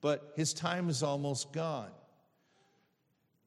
but 0.00 0.32
his 0.36 0.54
time 0.54 0.88
is 0.88 1.02
almost 1.02 1.52
gone. 1.52 1.90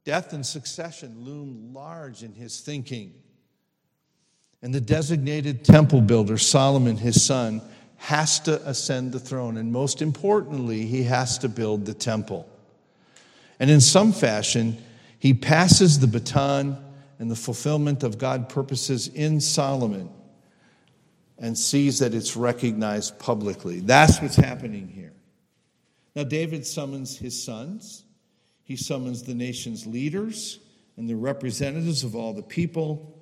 Death 0.05 0.33
and 0.33 0.45
succession 0.45 1.23
loom 1.23 1.73
large 1.73 2.23
in 2.23 2.33
his 2.33 2.59
thinking. 2.59 3.13
And 4.61 4.73
the 4.73 4.81
designated 4.81 5.63
temple 5.65 6.01
builder, 6.01 6.37
Solomon, 6.37 6.97
his 6.97 7.23
son, 7.23 7.61
has 7.97 8.39
to 8.41 8.61
ascend 8.67 9.11
the 9.13 9.19
throne. 9.19 9.57
And 9.57 9.71
most 9.71 10.01
importantly, 10.01 10.85
he 10.85 11.03
has 11.03 11.37
to 11.39 11.49
build 11.49 11.85
the 11.85 11.93
temple. 11.93 12.49
And 13.59 13.69
in 13.69 13.81
some 13.81 14.11
fashion, 14.11 14.77
he 15.19 15.33
passes 15.33 15.99
the 15.99 16.07
baton 16.07 16.77
and 17.19 17.31
the 17.31 17.35
fulfillment 17.35 18.03
of 18.03 18.17
God's 18.17 18.53
purposes 18.53 19.07
in 19.07 19.39
Solomon 19.39 20.09
and 21.37 21.57
sees 21.57 21.99
that 21.99 22.13
it's 22.13 22.35
recognized 22.35 23.17
publicly. 23.19 23.79
That's 23.79 24.21
what's 24.21 24.35
happening 24.35 24.87
here. 24.87 25.13
Now, 26.15 26.23
David 26.23 26.65
summons 26.65 27.17
his 27.17 27.43
sons, 27.43 28.05
he 28.63 28.75
summons 28.75 29.23
the 29.23 29.33
nation's 29.33 29.85
leaders 29.85 30.59
and 30.95 31.09
the 31.09 31.15
representatives 31.15 32.03
of 32.03 32.15
all 32.15 32.33
the 32.33 32.43
people 32.43 33.13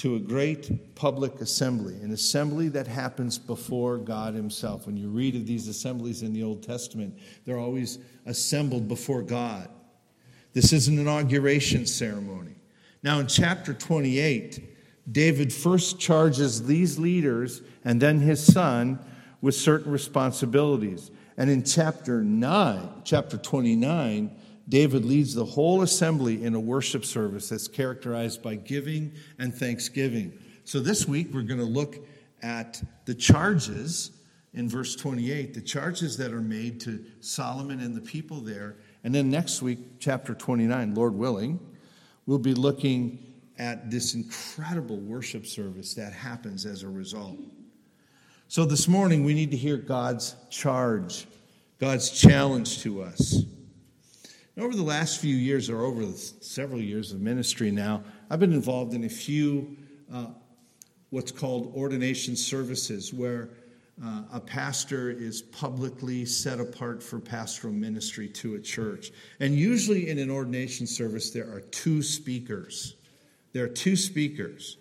to 0.00 0.16
a 0.16 0.18
great 0.18 0.94
public 0.94 1.42
assembly, 1.42 1.94
an 2.00 2.10
assembly 2.10 2.68
that 2.70 2.86
happens 2.86 3.38
before 3.38 3.98
God 3.98 4.34
Himself. 4.34 4.86
When 4.86 4.96
you 4.96 5.10
read 5.10 5.36
of 5.36 5.46
these 5.46 5.68
assemblies 5.68 6.22
in 6.22 6.32
the 6.32 6.42
Old 6.42 6.62
Testament, 6.62 7.18
they're 7.44 7.58
always 7.58 7.98
assembled 8.24 8.88
before 8.88 9.20
God. 9.20 9.68
This 10.54 10.72
is 10.72 10.88
an 10.88 10.98
inauguration 10.98 11.84
ceremony. 11.84 12.54
Now, 13.02 13.20
in 13.20 13.26
chapter 13.26 13.74
28, 13.74 14.76
David 15.12 15.52
first 15.52 15.98
charges 15.98 16.66
these 16.66 16.98
leaders 16.98 17.60
and 17.84 18.00
then 18.00 18.20
his 18.20 18.42
son 18.42 18.98
with 19.42 19.54
certain 19.54 19.92
responsibilities. 19.92 21.10
And 21.40 21.48
in 21.48 21.64
chapter 21.64 22.22
9, 22.22 23.00
chapter 23.02 23.38
29, 23.38 24.30
David 24.68 25.06
leads 25.06 25.32
the 25.32 25.46
whole 25.46 25.80
assembly 25.80 26.44
in 26.44 26.54
a 26.54 26.60
worship 26.60 27.02
service 27.02 27.48
that's 27.48 27.66
characterized 27.66 28.42
by 28.42 28.56
giving 28.56 29.14
and 29.38 29.54
thanksgiving. 29.54 30.38
So 30.66 30.80
this 30.80 31.08
week 31.08 31.28
we're 31.32 31.40
going 31.40 31.58
to 31.58 31.64
look 31.64 32.06
at 32.42 32.82
the 33.06 33.14
charges 33.14 34.10
in 34.52 34.68
verse 34.68 34.94
28, 34.94 35.54
the 35.54 35.62
charges 35.62 36.18
that 36.18 36.30
are 36.30 36.42
made 36.42 36.78
to 36.82 37.02
Solomon 37.20 37.80
and 37.80 37.96
the 37.96 38.02
people 38.02 38.42
there. 38.42 38.76
And 39.02 39.14
then 39.14 39.30
next 39.30 39.62
week, 39.62 39.78
chapter 39.98 40.34
29, 40.34 40.94
Lord 40.94 41.14
willing, 41.14 41.58
we'll 42.26 42.36
be 42.36 42.52
looking 42.52 43.18
at 43.58 43.90
this 43.90 44.12
incredible 44.12 44.98
worship 44.98 45.46
service 45.46 45.94
that 45.94 46.12
happens 46.12 46.66
as 46.66 46.82
a 46.82 46.88
result. 46.88 47.38
So 48.50 48.64
this 48.64 48.88
morning, 48.88 49.22
we 49.22 49.32
need 49.32 49.52
to 49.52 49.56
hear 49.56 49.76
God's 49.76 50.34
charge, 50.50 51.28
God's 51.78 52.10
challenge 52.10 52.82
to 52.82 53.00
us. 53.00 53.44
And 54.56 54.64
over 54.64 54.74
the 54.74 54.82
last 54.82 55.20
few 55.20 55.36
years, 55.36 55.70
or 55.70 55.82
over 55.82 56.04
several 56.40 56.80
years 56.80 57.12
of 57.12 57.20
ministry 57.20 57.70
now, 57.70 58.02
I've 58.28 58.40
been 58.40 58.52
involved 58.52 58.92
in 58.92 59.04
a 59.04 59.08
few 59.08 59.76
uh, 60.12 60.26
what's 61.10 61.30
called 61.30 61.72
ordination 61.76 62.34
services, 62.34 63.14
where 63.14 63.50
uh, 64.04 64.22
a 64.32 64.40
pastor 64.40 65.12
is 65.12 65.42
publicly 65.42 66.26
set 66.26 66.58
apart 66.58 67.04
for 67.04 67.20
pastoral 67.20 67.72
ministry 67.72 68.26
to 68.30 68.56
a 68.56 68.60
church. 68.60 69.12
And 69.38 69.54
usually 69.54 70.08
in 70.08 70.18
an 70.18 70.28
ordination 70.28 70.88
service, 70.88 71.30
there 71.30 71.48
are 71.52 71.60
two 71.60 72.02
speakers. 72.02 72.96
There 73.52 73.62
are 73.62 73.68
two 73.68 73.94
speakers. 73.94 74.76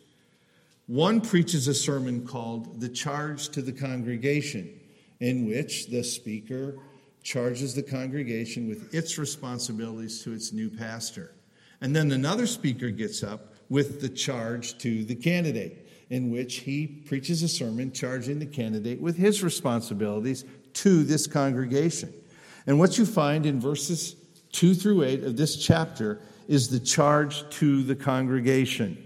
One 0.89 1.21
preaches 1.21 1.67
a 1.67 1.73
sermon 1.75 2.25
called 2.25 2.81
The 2.81 2.89
Charge 2.89 3.49
to 3.49 3.61
the 3.61 3.71
Congregation, 3.71 4.79
in 5.19 5.45
which 5.47 5.85
the 5.85 6.03
speaker 6.03 6.79
charges 7.21 7.75
the 7.75 7.83
congregation 7.83 8.67
with 8.67 8.91
its 8.91 9.19
responsibilities 9.19 10.23
to 10.23 10.33
its 10.33 10.51
new 10.51 10.67
pastor. 10.67 11.35
And 11.81 11.95
then 11.95 12.11
another 12.11 12.47
speaker 12.47 12.89
gets 12.89 13.21
up 13.21 13.53
with 13.69 14.01
the 14.01 14.09
charge 14.09 14.79
to 14.79 15.05
the 15.05 15.13
candidate, 15.13 15.87
in 16.09 16.31
which 16.31 16.55
he 16.61 16.87
preaches 16.87 17.43
a 17.43 17.47
sermon 17.47 17.91
charging 17.91 18.39
the 18.39 18.47
candidate 18.47 18.99
with 18.99 19.15
his 19.15 19.43
responsibilities 19.43 20.43
to 20.73 21.03
this 21.03 21.27
congregation. 21.27 22.11
And 22.65 22.79
what 22.79 22.97
you 22.97 23.05
find 23.05 23.45
in 23.45 23.61
verses 23.61 24.15
2 24.53 24.73
through 24.73 25.03
8 25.03 25.23
of 25.23 25.37
this 25.37 25.55
chapter 25.55 26.19
is 26.47 26.67
the 26.67 26.79
charge 26.79 27.47
to 27.59 27.83
the 27.83 27.95
congregation, 27.95 29.05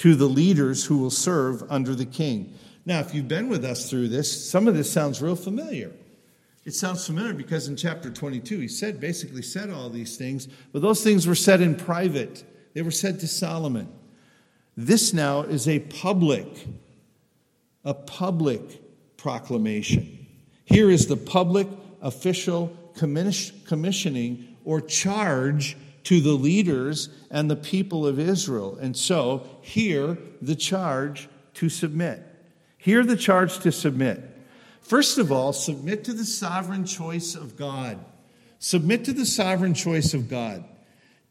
to 0.00 0.14
the 0.14 0.26
leaders 0.26 0.86
who 0.86 0.96
will 0.96 1.10
serve 1.10 1.62
under 1.70 1.94
the 1.94 2.06
king. 2.06 2.54
Now, 2.86 3.00
if 3.00 3.14
you've 3.14 3.28
been 3.28 3.50
with 3.50 3.66
us 3.66 3.90
through 3.90 4.08
this, 4.08 4.50
some 4.50 4.66
of 4.66 4.74
this 4.74 4.90
sounds 4.90 5.20
real 5.20 5.36
familiar. 5.36 5.92
It 6.64 6.72
sounds 6.72 7.04
familiar 7.04 7.34
because 7.34 7.68
in 7.68 7.76
chapter 7.76 8.10
22, 8.10 8.60
he 8.60 8.68
said, 8.68 8.98
basically 8.98 9.42
said 9.42 9.68
all 9.68 9.90
these 9.90 10.16
things, 10.16 10.48
but 10.72 10.80
those 10.80 11.04
things 11.04 11.26
were 11.26 11.34
said 11.34 11.60
in 11.60 11.74
private. 11.74 12.44
They 12.72 12.80
were 12.80 12.90
said 12.90 13.20
to 13.20 13.28
Solomon. 13.28 13.92
This 14.74 15.12
now 15.12 15.42
is 15.42 15.68
a 15.68 15.80
public, 15.80 16.66
a 17.84 17.92
public 17.92 19.16
proclamation. 19.18 20.26
Here 20.64 20.90
is 20.90 21.08
the 21.08 21.18
public 21.18 21.68
official 22.00 22.74
commissioning 22.94 24.56
or 24.64 24.80
charge 24.80 25.76
to 26.04 26.20
the 26.20 26.32
leaders 26.32 27.08
and 27.30 27.50
the 27.50 27.56
people 27.56 28.06
of 28.06 28.18
Israel. 28.18 28.76
And 28.80 28.96
so, 28.96 29.46
hear 29.62 30.18
the 30.40 30.56
charge 30.56 31.28
to 31.54 31.68
submit. 31.68 32.22
Hear 32.78 33.04
the 33.04 33.16
charge 33.16 33.58
to 33.60 33.72
submit. 33.72 34.22
First 34.80 35.18
of 35.18 35.30
all, 35.30 35.52
submit 35.52 36.04
to 36.04 36.12
the 36.12 36.24
sovereign 36.24 36.84
choice 36.84 37.34
of 37.34 37.56
God. 37.56 37.98
Submit 38.58 39.04
to 39.04 39.12
the 39.12 39.26
sovereign 39.26 39.74
choice 39.74 40.14
of 40.14 40.28
God. 40.28 40.64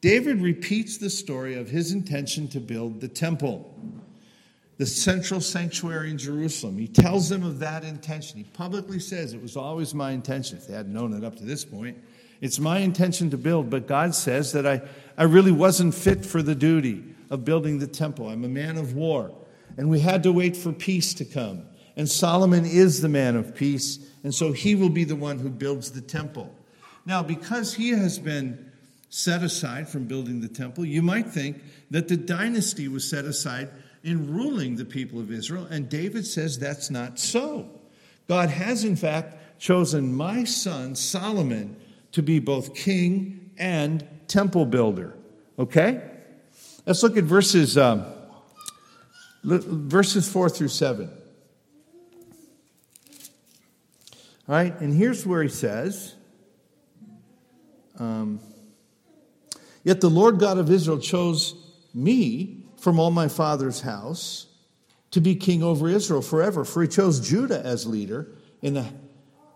David 0.01 0.41
repeats 0.41 0.97
the 0.97 1.09
story 1.09 1.55
of 1.55 1.69
his 1.69 1.91
intention 1.91 2.47
to 2.49 2.59
build 2.59 3.01
the 3.01 3.07
temple, 3.07 3.73
the 4.77 4.85
central 4.85 5.41
sanctuary 5.41 6.09
in 6.09 6.17
Jerusalem. 6.17 6.77
He 6.77 6.87
tells 6.87 7.27
them 7.27 7.43
of 7.43 7.59
that 7.59 7.83
intention. 7.83 8.37
He 8.37 8.45
publicly 8.45 8.99
says, 8.99 9.33
It 9.33 9.41
was 9.41 9.57
always 9.57 9.93
my 9.93 10.11
intention, 10.11 10.57
if 10.57 10.67
they 10.67 10.73
hadn't 10.73 10.93
known 10.93 11.13
it 11.13 11.25
up 11.25 11.35
to 11.37 11.43
this 11.43 11.65
point. 11.65 11.97
It's 12.41 12.59
my 12.59 12.79
intention 12.79 13.29
to 13.31 13.37
build, 13.37 13.69
but 13.69 13.87
God 13.87 14.15
says 14.15 14.53
that 14.53 14.65
I, 14.65 14.81
I 15.17 15.23
really 15.23 15.51
wasn't 15.51 15.93
fit 15.93 16.25
for 16.25 16.41
the 16.41 16.55
duty 16.55 17.03
of 17.29 17.45
building 17.45 17.79
the 17.79 17.87
temple. 17.87 18.29
I'm 18.29 18.43
a 18.43 18.49
man 18.49 18.77
of 18.77 18.93
war. 18.93 19.31
And 19.77 19.89
we 19.89 19.99
had 19.99 20.23
to 20.23 20.31
wait 20.31 20.57
for 20.57 20.71
peace 20.71 21.13
to 21.15 21.25
come. 21.25 21.65
And 21.95 22.09
Solomon 22.09 22.65
is 22.65 23.01
the 23.01 23.09
man 23.09 23.35
of 23.35 23.55
peace, 23.55 23.99
and 24.23 24.33
so 24.33 24.53
he 24.53 24.73
will 24.73 24.89
be 24.89 25.03
the 25.03 25.17
one 25.17 25.37
who 25.39 25.49
builds 25.49 25.91
the 25.91 26.01
temple. 26.01 26.55
Now, 27.05 27.23
because 27.23 27.73
he 27.73 27.89
has 27.89 28.19
been 28.19 28.71
set 29.09 29.43
aside 29.43 29.89
from 29.89 30.05
building 30.05 30.39
the 30.39 30.47
temple, 30.47 30.85
you 30.85 31.01
might 31.01 31.27
think 31.27 31.61
that 31.91 32.07
the 32.07 32.15
dynasty 32.15 32.87
was 32.87 33.09
set 33.09 33.25
aside 33.25 33.69
in 34.03 34.33
ruling 34.33 34.77
the 34.77 34.85
people 34.85 35.19
of 35.19 35.31
Israel, 35.31 35.65
and 35.69 35.89
David 35.89 36.25
says 36.25 36.57
that's 36.57 36.89
not 36.89 37.19
so. 37.19 37.69
God 38.29 38.49
has, 38.49 38.85
in 38.85 38.95
fact, 38.95 39.59
chosen 39.59 40.15
my 40.15 40.45
son 40.45 40.95
Solomon 40.95 41.75
to 42.11 42.21
be 42.21 42.39
both 42.39 42.75
king 42.75 43.51
and 43.57 44.07
temple 44.27 44.65
builder. 44.65 45.15
Okay? 45.57 46.01
Let's 46.85 47.03
look 47.03 47.17
at 47.17 47.23
verses, 47.23 47.77
um, 47.77 48.05
verses 49.43 50.31
4 50.31 50.49
through 50.49 50.69
7. 50.69 51.09
All 54.47 54.55
right, 54.55 54.79
and 54.81 54.93
here's 54.93 55.27
where 55.27 55.43
he 55.43 55.49
says, 55.49 56.15
um, 57.99 58.39
Yet 59.83 60.01
the 60.01 60.09
Lord 60.09 60.39
God 60.39 60.57
of 60.57 60.71
Israel 60.71 60.99
chose 60.99 61.55
me 61.93 62.65
from 62.77 62.99
all 62.99 63.11
my 63.11 63.27
father's 63.27 63.81
house 63.81 64.47
to 65.11 65.21
be 65.21 65.35
king 65.35 65.63
over 65.63 65.87
Israel 65.89 66.21
forever, 66.21 66.65
for 66.65 66.81
he 66.81 66.87
chose 66.87 67.19
Judah 67.19 67.63
as 67.63 67.85
leader 67.85 68.27
in 68.61 68.73
the 68.73 68.85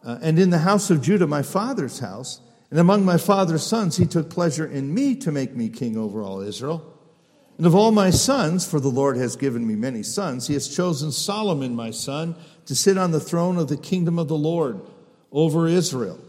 uh, 0.03 0.19
and 0.22 0.38
in 0.38 0.50
the 0.50 0.59
house 0.59 0.90
of 0.90 1.02
Judah, 1.02 1.28
my 1.28 1.41
father's 1.41 2.00
house, 2.00 2.41
and 2.69 2.80
among 2.80 3.06
my 3.06 3.18
father's 3.18 3.66
sons, 3.66 3.98
he 3.98 4.06
took 4.06 4.30
pleasure 4.30 4.66
in 4.66 4.94
me 4.94 5.16
to 5.18 5.31
make 5.31 5.56
me 5.56 5.69
king 5.69 5.95
over 5.95 6.24
all 6.24 6.42
Israel. 6.42 6.94
And 7.57 7.68
of 7.68 7.75
all 7.75 7.92
my 7.92 8.10
sons, 8.10 8.68
for 8.68 8.80
the 8.80 8.89
Lord 8.89 9.16
has 9.18 9.36
given 9.36 9.68
me 9.68 9.75
many 9.75 10.01
sons, 10.01 10.48
he 10.48 10.56
has 10.56 10.75
chosen 10.75 11.12
Solomon, 11.12 11.75
my 11.75 11.92
son, 11.92 12.36
to 12.66 12.75
sit 12.75 12.98
on 12.98 13.12
the 13.12 13.19
throne 13.19 13.57
of 13.57 13.69
the 13.69 13.77
kingdom 13.77 14.18
of 14.18 14.27
the 14.27 14.36
Lord 14.36 14.81
over 15.31 15.68
Israel. 15.68 16.19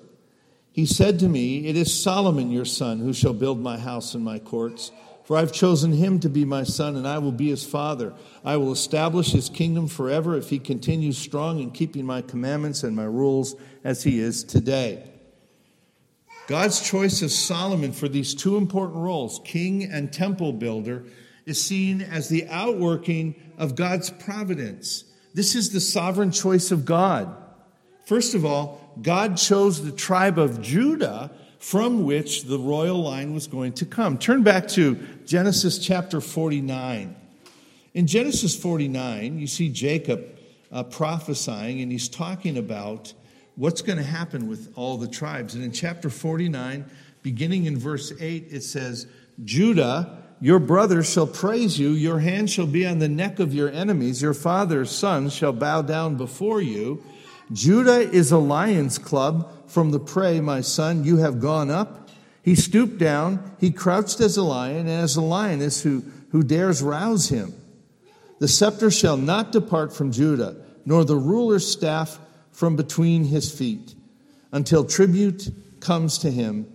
He 0.70 0.86
said 0.86 1.18
to 1.20 1.28
me, 1.28 1.66
It 1.66 1.76
is 1.76 2.02
Solomon, 2.02 2.50
your 2.50 2.64
son, 2.64 2.98
who 2.98 3.12
shall 3.12 3.32
build 3.32 3.60
my 3.60 3.78
house 3.78 4.14
and 4.14 4.24
my 4.24 4.38
courts. 4.38 4.90
For 5.24 5.38
I've 5.38 5.52
chosen 5.52 5.92
him 5.92 6.20
to 6.20 6.28
be 6.28 6.44
my 6.44 6.64
son, 6.64 6.96
and 6.96 7.08
I 7.08 7.18
will 7.18 7.32
be 7.32 7.48
his 7.48 7.64
father. 7.64 8.12
I 8.44 8.58
will 8.58 8.72
establish 8.72 9.32
his 9.32 9.48
kingdom 9.48 9.88
forever 9.88 10.36
if 10.36 10.50
he 10.50 10.58
continues 10.58 11.16
strong 11.16 11.60
in 11.60 11.70
keeping 11.70 12.04
my 12.04 12.20
commandments 12.20 12.82
and 12.82 12.94
my 12.94 13.04
rules 13.04 13.56
as 13.82 14.02
he 14.02 14.18
is 14.18 14.44
today. 14.44 15.02
God's 16.46 16.86
choice 16.86 17.22
of 17.22 17.30
Solomon 17.30 17.92
for 17.92 18.06
these 18.06 18.34
two 18.34 18.58
important 18.58 18.98
roles, 18.98 19.40
king 19.44 19.82
and 19.84 20.12
temple 20.12 20.52
builder, 20.52 21.04
is 21.46 21.62
seen 21.62 22.02
as 22.02 22.28
the 22.28 22.46
outworking 22.48 23.34
of 23.56 23.76
God's 23.76 24.10
providence. 24.10 25.04
This 25.32 25.54
is 25.54 25.70
the 25.70 25.80
sovereign 25.80 26.32
choice 26.32 26.70
of 26.70 26.84
God. 26.84 27.34
First 28.04 28.34
of 28.34 28.44
all, 28.44 28.94
God 29.00 29.38
chose 29.38 29.82
the 29.82 29.92
tribe 29.92 30.38
of 30.38 30.60
Judah 30.60 31.30
from 31.64 32.04
which 32.04 32.42
the 32.42 32.58
royal 32.58 33.02
line 33.02 33.32
was 33.32 33.46
going 33.46 33.72
to 33.72 33.86
come. 33.86 34.18
Turn 34.18 34.42
back 34.42 34.68
to 34.68 34.96
Genesis 35.24 35.78
chapter 35.78 36.20
49. 36.20 37.16
In 37.94 38.06
Genesis 38.06 38.54
49, 38.54 39.38
you 39.38 39.46
see 39.46 39.70
Jacob 39.70 40.26
uh, 40.70 40.82
prophesying, 40.82 41.80
and 41.80 41.90
he's 41.90 42.06
talking 42.06 42.58
about 42.58 43.14
what's 43.56 43.80
going 43.80 43.96
to 43.96 44.04
happen 44.04 44.46
with 44.46 44.74
all 44.76 44.98
the 44.98 45.08
tribes. 45.08 45.54
And 45.54 45.64
in 45.64 45.72
chapter 45.72 46.10
49, 46.10 46.84
beginning 47.22 47.64
in 47.64 47.78
verse 47.78 48.12
8, 48.20 48.48
it 48.50 48.62
says, 48.62 49.06
Judah, 49.42 50.22
your 50.42 50.58
brother 50.58 51.02
shall 51.02 51.26
praise 51.26 51.78
you, 51.80 51.92
your 51.92 52.18
hand 52.18 52.50
shall 52.50 52.66
be 52.66 52.86
on 52.86 52.98
the 52.98 53.08
neck 53.08 53.38
of 53.38 53.54
your 53.54 53.70
enemies, 53.70 54.20
your 54.20 54.34
father's 54.34 54.90
sons 54.90 55.32
shall 55.32 55.54
bow 55.54 55.80
down 55.80 56.16
before 56.16 56.60
you. 56.60 57.02
Judah 57.52 58.00
is 58.00 58.32
a 58.32 58.38
lion's 58.38 58.98
club 58.98 59.50
from 59.68 59.90
the 59.90 60.00
prey, 60.00 60.40
my 60.40 60.60
son, 60.60 61.04
you 61.04 61.18
have 61.18 61.40
gone 61.40 61.70
up. 61.70 62.08
He 62.42 62.54
stooped 62.54 62.98
down, 62.98 63.56
he 63.58 63.70
crouched 63.70 64.20
as 64.20 64.36
a 64.36 64.42
lion, 64.42 64.86
and 64.86 64.90
as 64.90 65.16
a 65.16 65.22
lioness 65.22 65.82
who, 65.82 66.04
who 66.30 66.42
dares 66.42 66.82
rouse 66.82 67.28
him. 67.28 67.54
The 68.38 68.48
scepter 68.48 68.90
shall 68.90 69.16
not 69.16 69.52
depart 69.52 69.94
from 69.94 70.12
Judah, 70.12 70.56
nor 70.84 71.04
the 71.04 71.16
ruler's 71.16 71.70
staff 71.70 72.18
from 72.52 72.76
between 72.76 73.24
his 73.24 73.50
feet, 73.50 73.94
until 74.52 74.84
tribute 74.84 75.48
comes 75.80 76.18
to 76.18 76.30
him, 76.30 76.66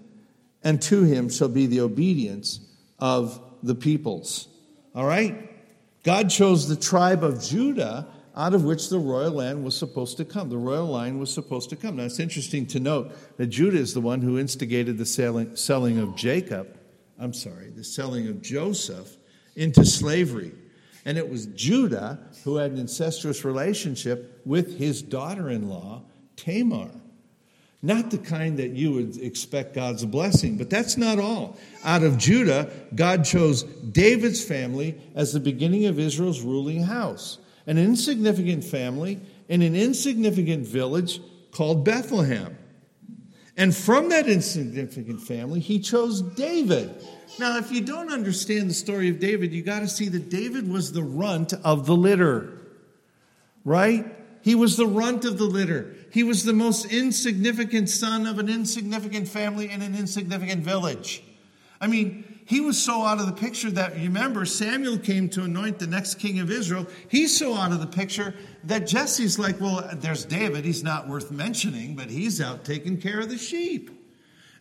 and 0.63 0.81
to 0.83 1.04
him 1.04 1.30
shall 1.30 1.48
be 1.48 1.68
the 1.68 1.81
obedience 1.81 2.60
of 2.98 3.39
the 3.63 3.75
peoples. 3.75 4.48
All 4.95 5.06
right? 5.06 5.50
God 6.04 6.30
chose 6.30 6.68
the 6.68 6.75
tribe 6.75 7.24
of 7.24 7.44
Judah 7.44 8.07
out 8.35 8.53
of 8.53 8.63
which 8.63 8.89
the 8.89 8.99
royal 8.99 9.31
land 9.31 9.63
was 9.63 9.75
supposed 9.75 10.17
to 10.17 10.25
come. 10.25 10.49
The 10.49 10.57
royal 10.57 10.87
line 10.87 11.19
was 11.19 11.33
supposed 11.33 11.69
to 11.71 11.75
come. 11.75 11.97
Now, 11.97 12.03
it's 12.03 12.19
interesting 12.19 12.65
to 12.67 12.79
note 12.79 13.11
that 13.37 13.47
Judah 13.47 13.77
is 13.77 13.93
the 13.93 14.01
one 14.01 14.21
who 14.21 14.39
instigated 14.39 14.97
the 14.97 15.05
selling, 15.05 15.55
selling 15.55 15.97
of 15.97 16.15
Jacob, 16.15 16.77
I'm 17.19 17.33
sorry, 17.33 17.69
the 17.69 17.83
selling 17.83 18.27
of 18.27 18.41
Joseph 18.41 19.17
into 19.55 19.85
slavery. 19.85 20.53
And 21.05 21.17
it 21.17 21.29
was 21.29 21.47
Judah 21.47 22.19
who 22.43 22.57
had 22.57 22.71
an 22.71 22.77
incestuous 22.77 23.43
relationship 23.43 24.41
with 24.45 24.77
his 24.77 25.01
daughter 25.01 25.49
in 25.49 25.69
law, 25.69 26.03
Tamar. 26.35 26.91
Not 27.81 28.11
the 28.11 28.17
kind 28.17 28.59
that 28.59 28.71
you 28.71 28.91
would 28.91 29.17
expect 29.17 29.73
God's 29.73 30.03
blessing, 30.03 30.57
but 30.57 30.69
that's 30.69 30.97
not 30.97 31.17
all. 31.17 31.57
Out 31.85 32.03
of 32.03 32.17
Judah, 32.17 32.69
God 32.93 33.23
chose 33.23 33.63
David's 33.63 34.43
family 34.43 34.99
as 35.15 35.31
the 35.31 35.39
beginning 35.39 35.85
of 35.85 35.97
Israel's 35.97 36.41
ruling 36.41 36.83
house 36.83 37.37
an 37.69 37.77
insignificant 37.77 38.63
family 38.63 39.21
in 39.48 39.62
an 39.62 39.75
insignificant 39.75 40.66
village 40.66 41.21
called 41.51 41.86
Bethlehem. 41.86 42.57
And 43.56 43.75
from 43.75 44.10
that 44.10 44.27
insignificant 44.27 45.21
family, 45.21 45.60
he 45.60 45.80
chose 45.80 46.24
David. 46.24 46.89
Now, 47.38 47.60
if 47.60 47.71
you 47.71 47.81
don't 47.81 48.12
understand 48.12 48.71
the 48.71 48.74
story 48.74 49.07
of 49.10 49.19
David, 49.19 49.54
you 49.54 49.62
got 49.62 49.81
to 49.81 49.88
see 49.88 50.10
that 50.10 50.31
David 50.31 50.68
was 50.68 50.94
the 50.94 51.04
runt 51.04 51.54
of 51.63 51.86
the 51.86 51.95
litter, 51.95 52.57
right? 53.63 54.04
He 54.42 54.56
was 54.56 54.75
the 54.75 54.88
runt 54.88 55.24
of 55.24 55.38
the 55.38 55.44
litter. 55.44 55.95
He 56.12 56.24
was 56.24 56.45
the 56.45 56.54
most 56.54 56.92
insignificant 56.92 57.88
son 57.88 58.25
of 58.25 58.39
an 58.39 58.50
insignificant 58.50 59.27
family 59.27 59.69
in 59.69 59.83
an 59.83 59.94
insignificant 59.94 60.63
village. 60.63 61.21
I 61.80 61.86
mean, 61.86 62.38
he 62.49 62.61
was 62.61 62.81
so 62.81 63.03
out 63.03 63.19
of 63.19 63.27
the 63.27 63.31
picture 63.31 63.69
that 63.69 63.95
you 63.95 64.05
remember 64.05 64.43
Samuel 64.43 64.97
came 64.97 65.29
to 65.29 65.43
anoint 65.43 65.77
the 65.77 65.85
next 65.85 66.15
king 66.15 66.39
of 66.39 66.49
Israel. 66.49 66.87
He's 67.07 67.37
so 67.37 67.53
out 67.53 67.71
of 67.71 67.79
the 67.79 67.85
picture 67.85 68.33
that 68.63 68.87
Jesse's 68.87 69.37
like, 69.37 69.61
well, 69.61 69.87
there's 69.93 70.25
David. 70.25 70.65
He's 70.65 70.83
not 70.83 71.07
worth 71.07 71.29
mentioning, 71.29 71.95
but 71.95 72.09
he's 72.09 72.41
out 72.41 72.65
taking 72.65 72.99
care 72.99 73.19
of 73.19 73.29
the 73.29 73.37
sheep. 73.37 73.91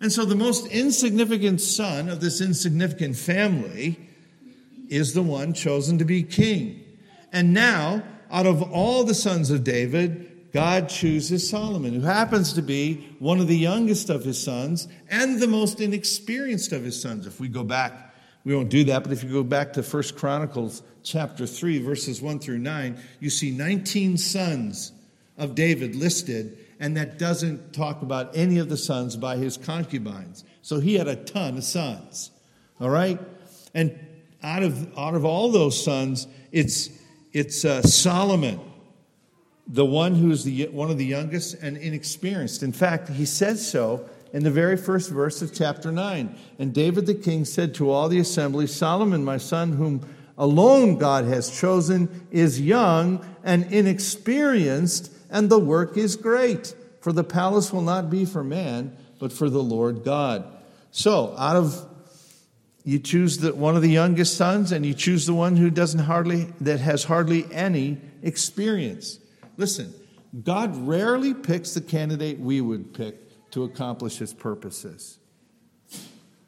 And 0.02 0.12
so 0.12 0.26
the 0.26 0.36
most 0.36 0.66
insignificant 0.66 1.62
son 1.62 2.10
of 2.10 2.20
this 2.20 2.42
insignificant 2.42 3.16
family 3.16 3.98
is 4.90 5.14
the 5.14 5.22
one 5.22 5.54
chosen 5.54 5.96
to 5.96 6.04
be 6.04 6.22
king. 6.22 6.84
And 7.32 7.54
now, 7.54 8.02
out 8.30 8.44
of 8.44 8.70
all 8.70 9.04
the 9.04 9.14
sons 9.14 9.50
of 9.50 9.64
David, 9.64 10.27
God 10.52 10.88
chooses 10.88 11.48
Solomon, 11.48 11.92
who 11.92 12.00
happens 12.00 12.54
to 12.54 12.62
be 12.62 13.06
one 13.18 13.38
of 13.38 13.48
the 13.48 13.56
youngest 13.56 14.08
of 14.08 14.24
his 14.24 14.42
sons 14.42 14.88
and 15.10 15.40
the 15.40 15.46
most 15.46 15.80
inexperienced 15.80 16.72
of 16.72 16.84
his 16.84 17.00
sons. 17.00 17.26
If 17.26 17.38
we 17.38 17.48
go 17.48 17.64
back, 17.64 18.14
we 18.44 18.56
won't 18.56 18.70
do 18.70 18.84
that, 18.84 19.02
but 19.02 19.12
if 19.12 19.22
you 19.22 19.30
go 19.30 19.42
back 19.42 19.74
to 19.74 19.82
1 19.82 20.02
Chronicles 20.16 20.82
chapter 21.02 21.46
3, 21.46 21.80
verses 21.80 22.22
1 22.22 22.38
through 22.38 22.58
9, 22.58 22.98
you 23.20 23.28
see 23.28 23.50
19 23.50 24.16
sons 24.16 24.92
of 25.36 25.54
David 25.54 25.94
listed, 25.94 26.58
and 26.80 26.96
that 26.96 27.18
doesn't 27.18 27.74
talk 27.74 28.00
about 28.00 28.34
any 28.34 28.58
of 28.58 28.70
the 28.70 28.76
sons 28.76 29.16
by 29.16 29.36
his 29.36 29.56
concubines. 29.56 30.44
So 30.62 30.80
he 30.80 30.94
had 30.94 31.08
a 31.08 31.16
ton 31.16 31.58
of 31.58 31.64
sons. 31.64 32.30
All 32.80 32.90
right? 32.90 33.20
And 33.74 33.98
out 34.42 34.62
of, 34.62 34.96
out 34.96 35.14
of 35.14 35.24
all 35.24 35.50
those 35.50 35.82
sons, 35.82 36.26
it's, 36.52 36.88
it's 37.32 37.64
uh, 37.64 37.82
Solomon 37.82 38.60
the 39.68 39.84
one 39.84 40.14
who's 40.14 40.44
the, 40.44 40.66
one 40.68 40.90
of 40.90 40.96
the 40.98 41.04
youngest 41.04 41.54
and 41.54 41.76
inexperienced. 41.76 42.62
In 42.62 42.72
fact, 42.72 43.10
he 43.10 43.26
says 43.26 43.70
so 43.70 44.08
in 44.32 44.42
the 44.42 44.50
very 44.50 44.76
first 44.76 45.10
verse 45.10 45.42
of 45.42 45.54
chapter 45.54 45.92
9. 45.92 46.34
And 46.58 46.72
David 46.72 47.06
the 47.06 47.14
king 47.14 47.44
said 47.44 47.74
to 47.74 47.90
all 47.90 48.08
the 48.08 48.18
assembly, 48.18 48.66
Solomon, 48.66 49.24
my 49.24 49.36
son, 49.36 49.72
whom 49.72 50.08
alone 50.38 50.96
God 50.96 51.24
has 51.24 51.58
chosen, 51.60 52.26
is 52.30 52.60
young 52.60 53.24
and 53.44 53.70
inexperienced, 53.72 55.12
and 55.30 55.50
the 55.50 55.58
work 55.58 55.96
is 55.96 56.16
great. 56.16 56.74
For 57.00 57.12
the 57.12 57.24
palace 57.24 57.72
will 57.72 57.82
not 57.82 58.10
be 58.10 58.24
for 58.24 58.42
man, 58.42 58.96
but 59.18 59.32
for 59.32 59.50
the 59.50 59.62
Lord 59.62 60.02
God. 60.02 60.44
So, 60.90 61.34
out 61.36 61.56
of 61.56 61.84
you 62.84 62.98
choose 62.98 63.38
the, 63.38 63.54
one 63.54 63.76
of 63.76 63.82
the 63.82 63.90
youngest 63.90 64.36
sons, 64.36 64.72
and 64.72 64.86
you 64.86 64.94
choose 64.94 65.26
the 65.26 65.34
one 65.34 65.56
who 65.56 65.68
doesn't 65.68 66.00
hardly 66.00 66.44
that 66.62 66.80
has 66.80 67.04
hardly 67.04 67.46
any 67.52 67.98
experience. 68.22 69.18
Listen, 69.58 69.92
God 70.44 70.74
rarely 70.88 71.34
picks 71.34 71.74
the 71.74 71.80
candidate 71.82 72.38
we 72.38 72.62
would 72.62 72.94
pick 72.94 73.50
to 73.50 73.64
accomplish 73.64 74.16
his 74.16 74.32
purposes. 74.32 75.18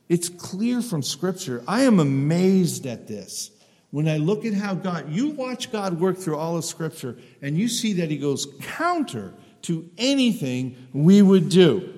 It's 0.09 0.29
clear 0.29 0.81
from 0.81 1.03
Scripture. 1.03 1.63
I 1.69 1.83
am 1.83 2.01
amazed 2.01 2.87
at 2.87 3.07
this. 3.07 3.51
When 3.91 4.09
I 4.09 4.19
look 4.19 4.45
at 4.45 4.55
how 4.55 4.75
God, 4.75 5.11
you 5.11 5.31
watch 5.31 5.73
God 5.73 6.01
work 6.01 6.17
through 6.17 6.37
all 6.37 6.57
of 6.57 6.65
Scripture, 6.65 7.17
and 7.43 7.59
you 7.59 7.69
see 7.69 7.95
that 7.95 8.11
He 8.11 8.19
goes 8.19 8.47
counter 8.61 9.35
to 9.63 9.89
anything 9.99 10.77
we 10.93 11.23
would 11.23 11.49
do. 11.49 11.93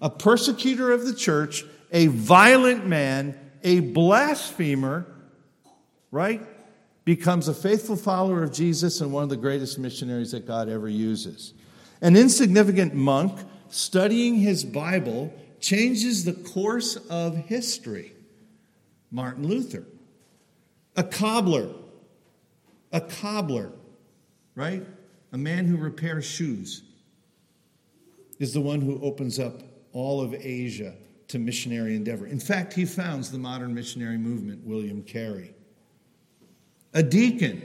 A 0.00 0.10
persecutor 0.10 0.92
of 0.92 1.06
the 1.06 1.14
church, 1.14 1.64
a 1.90 2.06
violent 2.06 2.86
man, 2.86 3.38
a 3.62 3.80
blasphemer, 3.80 5.06
right? 6.10 6.46
Becomes 7.08 7.48
a 7.48 7.54
faithful 7.54 7.96
follower 7.96 8.42
of 8.42 8.52
Jesus 8.52 9.00
and 9.00 9.10
one 9.10 9.22
of 9.22 9.30
the 9.30 9.36
greatest 9.38 9.78
missionaries 9.78 10.32
that 10.32 10.46
God 10.46 10.68
ever 10.68 10.90
uses. 10.90 11.54
An 12.02 12.16
insignificant 12.16 12.92
monk 12.92 13.32
studying 13.70 14.34
his 14.34 14.62
Bible 14.62 15.32
changes 15.58 16.26
the 16.26 16.34
course 16.34 16.96
of 17.08 17.34
history. 17.34 18.12
Martin 19.10 19.48
Luther. 19.48 19.86
A 20.98 21.02
cobbler. 21.02 21.70
A 22.92 23.00
cobbler, 23.00 23.72
right? 24.54 24.84
A 25.32 25.38
man 25.38 25.64
who 25.64 25.78
repairs 25.78 26.26
shoes 26.26 26.82
is 28.38 28.52
the 28.52 28.60
one 28.60 28.82
who 28.82 29.00
opens 29.00 29.38
up 29.38 29.62
all 29.94 30.20
of 30.20 30.34
Asia 30.34 30.92
to 31.28 31.38
missionary 31.38 31.96
endeavor. 31.96 32.26
In 32.26 32.38
fact, 32.38 32.74
he 32.74 32.84
founds 32.84 33.30
the 33.30 33.38
modern 33.38 33.72
missionary 33.72 34.18
movement, 34.18 34.62
William 34.66 35.02
Carey. 35.02 35.54
A 36.94 37.02
deacon, 37.02 37.62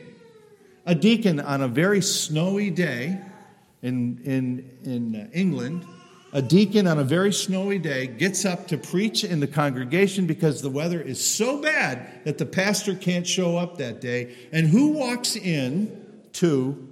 a 0.86 0.96
deacon 0.96 1.40
on 1.40 1.62
a 1.62 1.68
very 1.68 2.02
snowy 2.02 2.70
day 2.70 3.20
in, 3.82 4.22
in, 4.24 4.70
in 4.84 5.30
England, 5.34 5.86
a 6.34 6.42
deacon 6.42 6.88
on 6.88 6.98
a 6.98 7.04
very 7.04 7.32
snowy 7.32 7.78
day 7.78 8.08
gets 8.08 8.44
up 8.44 8.68
to 8.70 8.78
preach 8.78 9.24
in 9.24 9.40
the 9.40 9.48
congregation 9.48 10.26
because 10.26 10.62
the 10.62 10.70
weather 10.70 11.00
is 11.00 11.24
so 11.24 11.62
bad 11.62 12.26
that 12.26 12.40
the 12.40 12.46
pastor 12.46 12.96
can't 12.96 13.28
show 13.28 13.56
up 13.56 13.78
that 13.78 14.02
day. 14.02 14.36
And 14.52 14.68
who 14.68 14.94
walks 14.94 15.36
in 15.36 15.96
to 16.34 16.90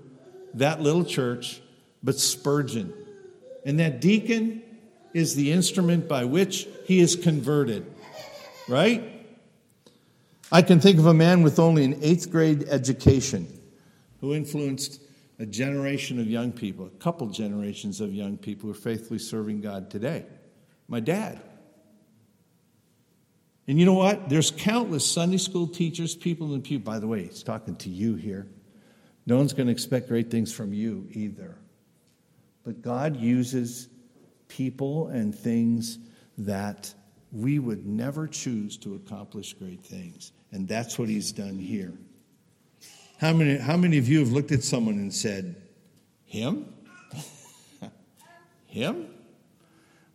that 0.53 0.81
little 0.81 1.03
church 1.03 1.59
but 2.03 2.19
Spurgeon? 2.19 2.93
And 3.65 3.79
that 3.79 4.00
deacon 4.00 4.61
is 5.13 5.35
the 5.35 5.51
instrument 5.51 6.07
by 6.07 6.25
which 6.25 6.67
he 6.85 7.00
is 7.00 7.15
converted, 7.15 7.85
right? 8.67 9.21
I 10.51 10.62
can 10.62 10.79
think 10.79 11.00
of 11.00 11.05
a 11.05 11.13
man 11.13 11.43
with 11.43 11.60
only 11.60 11.86
an 11.86 11.98
eighth 12.01 12.29
grade 12.29 12.67
education 12.70 13.48
who 14.20 14.34
influenced 14.34 15.01
a 15.39 15.46
generation 15.46 16.20
of 16.20 16.27
young 16.27 16.51
people, 16.51 16.86
a 16.86 16.89
couple 17.00 17.27
generations 17.27 18.01
of 18.01 18.13
young 18.13 18.38
people 18.38 18.67
who 18.67 18.72
are 18.72 18.79
faithfully 18.79 19.17
serving 19.17 19.62
God 19.62 19.89
today. 19.89 20.25
My 20.88 21.00
dad. 21.00 21.41
And 23.67 23.79
you 23.79 23.86
know 23.86 23.93
what? 23.93 24.27
There's 24.27 24.51
countless 24.51 25.10
Sunday 25.10 25.38
school 25.38 25.67
teachers, 25.67 26.15
people 26.15 26.48
in 26.48 26.53
the 26.53 26.60
pew. 26.60 26.79
By 26.79 27.00
the 27.00 27.08
way, 27.08 27.24
he's 27.24 27.43
talking 27.43 27.77
to 27.77 27.89
you 27.89 28.15
here. 28.15 28.48
No 29.25 29.38
one's 29.38 29.53
going 29.53 29.67
to 29.67 29.72
expect 29.72 30.10
great 30.10 30.29
things 30.29 30.51
from 30.51 30.74
you 30.74 31.08
either. 31.12 31.58
But 32.63 32.81
God 32.81 33.15
uses 33.15 33.88
people 34.48 35.08
and 35.08 35.34
things 35.34 35.98
that 36.38 36.93
we 37.31 37.59
would 37.59 37.85
never 37.85 38.27
choose 38.27 38.77
to 38.77 38.95
accomplish 38.95 39.53
great 39.53 39.81
things. 39.81 40.33
And 40.51 40.67
that's 40.67 41.00
what 41.00 41.07
he's 41.07 41.31
done 41.31 41.57
here. 41.57 41.93
How 43.19 43.33
many, 43.33 43.57
how 43.57 43.77
many 43.77 43.97
of 43.97 44.09
you 44.09 44.19
have 44.19 44.31
looked 44.31 44.51
at 44.51 44.63
someone 44.63 44.95
and 44.95 45.13
said, 45.13 45.55
Him? 46.25 46.73
Him? 48.65 49.07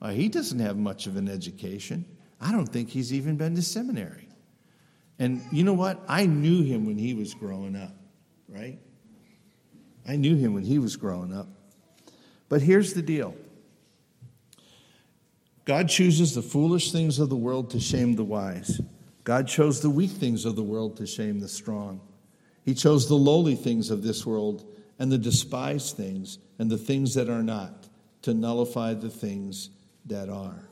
Well, 0.00 0.11
he 0.11 0.28
doesn't 0.28 0.58
have 0.58 0.76
much 0.76 1.06
of 1.06 1.16
an 1.16 1.28
education. 1.28 2.04
I 2.40 2.52
don't 2.52 2.66
think 2.66 2.90
he's 2.90 3.12
even 3.12 3.37
been 3.37 3.54
to 3.54 3.62
seminary. 3.62 4.28
And 5.18 5.42
you 5.50 5.64
know 5.64 5.73
what? 5.73 6.02
I 6.08 6.26
knew 6.26 6.62
him 6.62 6.85
when 6.85 6.99
he 6.99 7.14
was 7.14 7.32
growing 7.32 7.75
up, 7.75 7.94
right? 8.49 8.78
I 10.06 10.16
knew 10.16 10.37
him 10.37 10.52
when 10.52 10.62
he 10.62 10.78
was 10.78 10.96
growing 10.96 11.32
up. 11.32 11.49
But 12.49 12.61
here's 12.61 12.92
the 12.92 13.02
deal 13.02 13.35
God 15.66 15.88
chooses 15.88 16.32
the 16.32 16.42
foolish 16.42 16.92
things 16.92 17.18
of 17.18 17.28
the 17.28 17.37
world 17.37 17.70
to 17.70 17.80
shame 17.80 18.14
the 18.14 18.25
wise. 18.25 18.80
God 19.25 19.49
chose 19.49 19.80
the 19.80 19.90
weak 19.90 20.12
things 20.12 20.44
of 20.44 20.54
the 20.54 20.62
world 20.62 20.96
to 20.99 21.06
shame 21.06 21.40
the 21.40 21.49
strong. 21.49 22.00
He 22.64 22.73
chose 22.73 23.08
the 23.08 23.16
lowly 23.16 23.56
things 23.56 23.90
of 23.90 24.04
this 24.04 24.25
world 24.25 24.64
and 25.00 25.11
the 25.11 25.18
despised 25.18 25.96
things 25.96 26.38
and 26.61 26.70
the 26.70 26.78
things 26.78 27.14
that 27.14 27.28
are 27.28 27.42
not 27.42 27.88
to 28.23 28.32
nullify 28.32 28.94
the 28.94 29.11
things 29.11 29.70
that 30.06 30.28
are. 30.28 30.68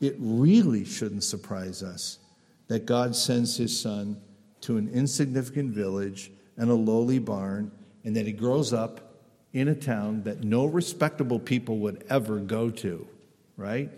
It 0.00 0.14
really 0.20 0.84
shouldn't 0.84 1.24
surprise 1.24 1.82
us 1.82 2.20
that 2.68 2.86
God 2.86 3.16
sends 3.16 3.56
his 3.56 3.78
son 3.78 4.20
to 4.60 4.76
an 4.76 4.88
insignificant 4.88 5.74
village 5.74 6.30
and 6.56 6.70
a 6.70 6.74
lowly 6.74 7.18
barn, 7.18 7.72
and 8.04 8.14
that 8.14 8.26
he 8.26 8.32
grows 8.32 8.72
up 8.72 9.16
in 9.52 9.66
a 9.66 9.74
town 9.74 10.22
that 10.22 10.44
no 10.44 10.64
respectable 10.64 11.40
people 11.40 11.78
would 11.78 12.04
ever 12.08 12.38
go 12.38 12.70
to 12.70 13.08
right? 13.56 13.90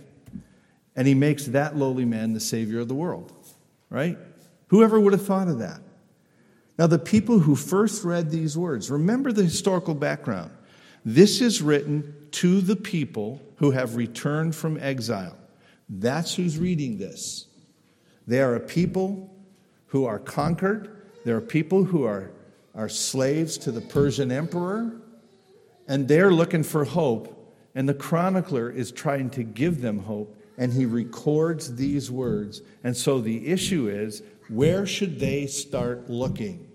And 0.95 1.07
he 1.07 1.15
makes 1.15 1.47
that 1.47 1.77
lowly 1.77 2.05
man 2.05 2.33
the 2.33 2.41
savior 2.41 2.81
of 2.81 2.89
the 2.89 2.95
world, 2.95 3.33
right? 3.91 4.19
Whoever 4.69 4.99
would 4.99 5.13
have 5.13 5.27
thought 5.27 5.49
of 5.49 5.59
that? 5.59 5.81
Now, 6.79 6.87
the 6.87 6.99
people 6.99 7.39
who 7.39 7.57
first 7.57 8.05
read 8.05 8.31
these 8.31 8.57
words, 8.57 8.91
remember 8.91 9.33
the 9.33 9.45
historical 9.45 9.95
background. 9.95 10.51
This 11.05 11.41
is 11.41 11.63
written 11.63 12.15
to 12.33 12.61
the 12.61 12.77
people 12.77 13.41
who 13.57 13.71
have 13.71 13.97
returned 13.97 14.55
from 14.55 14.77
exile. 14.79 15.37
That's 15.89 16.35
who's 16.35 16.59
reading 16.59 16.99
this. 16.99 17.47
They 18.27 18.43
are 18.43 18.57
a 18.57 18.61
people 18.61 19.33
who 19.87 20.05
are 20.05 20.19
conquered, 20.19 20.91
there 21.25 21.37
are 21.37 21.41
people 21.41 21.85
who 21.85 22.05
are, 22.05 22.31
are 22.75 22.89
slaves 22.89 23.57
to 23.59 23.73
the 23.73 23.81
Persian 23.81 24.31
emperor, 24.31 24.93
and 25.89 26.09
they're 26.09 26.33
looking 26.33 26.63
for 26.63 26.85
hope 26.85 27.36
and 27.77 27.87
the 27.87 27.95
chronicler 27.95 28.71
is 28.71 28.91
trying 28.91 29.29
to 29.29 29.45
give 29.45 29.83
them 29.83 29.99
hope, 29.99 30.35
and 30.57 30.73
he 30.73 30.87
records 30.87 31.77
these 31.77 32.11
words. 32.11 32.63
And 32.83 32.97
so 32.97 33.21
the 33.21 33.47
issue 33.49 33.89
is 33.89 34.23
where 34.49 34.87
should 34.87 35.21
they 35.21 35.47
start 35.47 36.09
looking? 36.09 36.67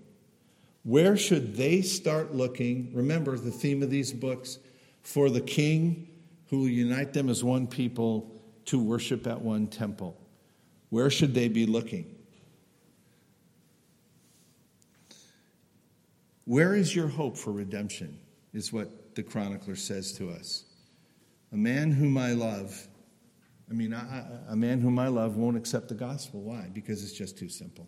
Where 0.84 1.18
should 1.18 1.56
they 1.56 1.82
start 1.82 2.36
looking? 2.36 2.92
Remember 2.94 3.36
the 3.36 3.50
theme 3.50 3.82
of 3.82 3.90
these 3.90 4.14
books 4.14 4.60
for 5.02 5.32
the 5.32 5.42
king 5.42 6.08
who 6.50 6.60
will 6.60 6.70
unite 6.70 7.14
them 7.14 7.30
as 7.30 7.44
one 7.44 7.66
people 7.66 8.40
to 8.66 8.80
worship 8.80 9.26
at 9.26 9.42
one 9.42 9.66
temple. 9.66 10.16
Where 10.92 11.10
should 11.10 11.34
they 11.34 11.48
be 11.48 11.66
looking? 11.66 12.16
Where 16.46 16.76
is 16.76 16.96
your 16.96 17.08
hope 17.08 17.38
for 17.38 17.52
redemption? 17.52 18.20
Is 18.54 18.72
what 18.72 19.16
the 19.16 19.24
chronicler 19.24 19.76
says 19.76 20.14
to 20.14 20.30
us. 20.30 20.66
A 21.52 21.58
man 21.58 21.92
whom 21.92 22.18
I 22.18 22.34
love, 22.34 22.88
I 23.70 23.74
mean, 23.74 23.94
a 23.94 24.56
man 24.56 24.82
whom 24.82 25.00
I 25.00 25.08
love 25.08 25.38
won't 25.38 25.58
accept 25.58 25.90
the 25.90 25.96
gospel. 25.96 26.42
Why? 26.42 26.70
Because 26.74 27.04
it's 27.04 27.14
just 27.14 27.38
too 27.38 27.50
simple. 27.50 27.88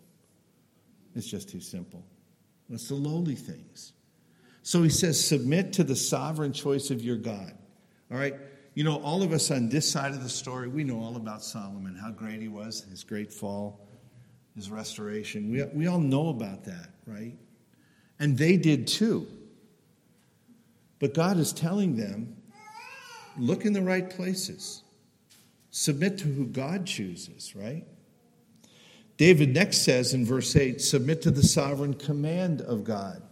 It's 1.14 1.26
just 1.26 1.48
too 1.48 1.60
simple. 1.60 2.04
It's 2.70 2.88
the 2.88 2.94
lowly 2.94 3.34
things. 3.34 3.92
So 4.62 4.82
he 4.82 4.88
says, 4.88 5.22
submit 5.22 5.74
to 5.74 5.84
the 5.84 5.96
sovereign 5.96 6.52
choice 6.52 6.90
of 6.90 7.02
your 7.02 7.16
God. 7.16 7.52
All 8.10 8.18
right? 8.18 8.34
You 8.74 8.82
know, 8.82 9.00
all 9.02 9.22
of 9.22 9.32
us 9.32 9.50
on 9.50 9.68
this 9.68 9.90
side 9.90 10.12
of 10.12 10.22
the 10.22 10.28
story, 10.28 10.68
we 10.68 10.84
know 10.84 10.98
all 11.00 11.16
about 11.16 11.42
Solomon, 11.42 11.94
how 11.94 12.10
great 12.10 12.40
he 12.40 12.48
was, 12.48 12.84
his 12.90 13.04
great 13.04 13.32
fall, 13.32 13.86
his 14.56 14.70
restoration. 14.70 15.50
We, 15.50 15.62
we 15.64 15.86
all 15.86 16.00
know 16.00 16.28
about 16.30 16.64
that, 16.64 16.90
right? 17.06 17.36
And 18.18 18.36
they 18.36 18.56
did 18.56 18.86
too. 18.86 19.26
But 20.98 21.14
God 21.14 21.38
is 21.38 21.52
telling 21.52 21.96
them 21.96 22.36
look 23.38 23.64
in 23.64 23.72
the 23.72 23.82
right 23.82 24.08
places. 24.08 24.82
Submit 25.70 26.18
to 26.18 26.24
who 26.24 26.46
God 26.46 26.86
chooses, 26.86 27.54
right? 27.56 27.84
David 29.16 29.54
next 29.54 29.78
says 29.78 30.14
in 30.14 30.24
verse 30.24 30.54
8 30.56 30.80
submit 30.80 31.22
to 31.22 31.30
the 31.30 31.42
sovereign 31.42 31.94
command 31.94 32.60
of 32.60 32.84
God. 32.84 33.22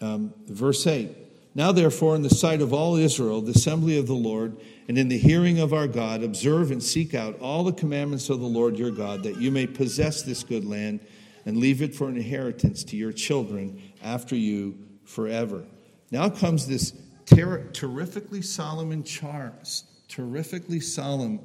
Um, 0.00 0.32
verse 0.46 0.86
8 0.86 1.10
Now, 1.54 1.72
therefore, 1.72 2.16
in 2.16 2.22
the 2.22 2.30
sight 2.30 2.60
of 2.60 2.72
all 2.72 2.96
Israel, 2.96 3.40
the 3.40 3.52
assembly 3.52 3.98
of 3.98 4.06
the 4.06 4.14
Lord, 4.14 4.56
and 4.88 4.96
in 4.98 5.08
the 5.08 5.18
hearing 5.18 5.58
of 5.58 5.72
our 5.72 5.86
God, 5.86 6.22
observe 6.22 6.70
and 6.70 6.82
seek 6.82 7.14
out 7.14 7.38
all 7.40 7.64
the 7.64 7.72
commandments 7.72 8.30
of 8.30 8.40
the 8.40 8.46
Lord 8.46 8.78
your 8.78 8.90
God, 8.90 9.22
that 9.24 9.36
you 9.36 9.50
may 9.50 9.66
possess 9.66 10.22
this 10.22 10.42
good 10.42 10.64
land 10.64 11.00
and 11.46 11.56
leave 11.56 11.82
it 11.82 11.94
for 11.94 12.08
an 12.08 12.16
inheritance 12.16 12.84
to 12.84 12.96
your 12.96 13.12
children 13.12 13.80
after 14.02 14.36
you 14.36 14.78
forever. 15.04 15.64
Now 16.10 16.28
comes 16.28 16.66
this 16.66 16.92
ter- 17.34 17.64
terrifically 17.72 18.42
solemn 18.42 19.02
charge, 19.02 19.82
terrifically 20.08 20.80
solemn 20.80 21.40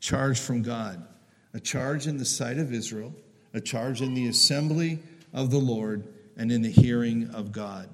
charge 0.00 0.40
from 0.40 0.62
God, 0.62 1.06
a 1.54 1.60
charge 1.60 2.06
in 2.06 2.16
the 2.16 2.24
sight 2.24 2.58
of 2.58 2.72
Israel, 2.72 3.14
a 3.54 3.60
charge 3.60 4.00
in 4.00 4.14
the 4.14 4.28
assembly 4.28 5.00
of 5.32 5.50
the 5.50 5.58
Lord, 5.58 6.06
and 6.36 6.50
in 6.50 6.62
the 6.62 6.70
hearing 6.70 7.28
of 7.30 7.52
God. 7.52 7.88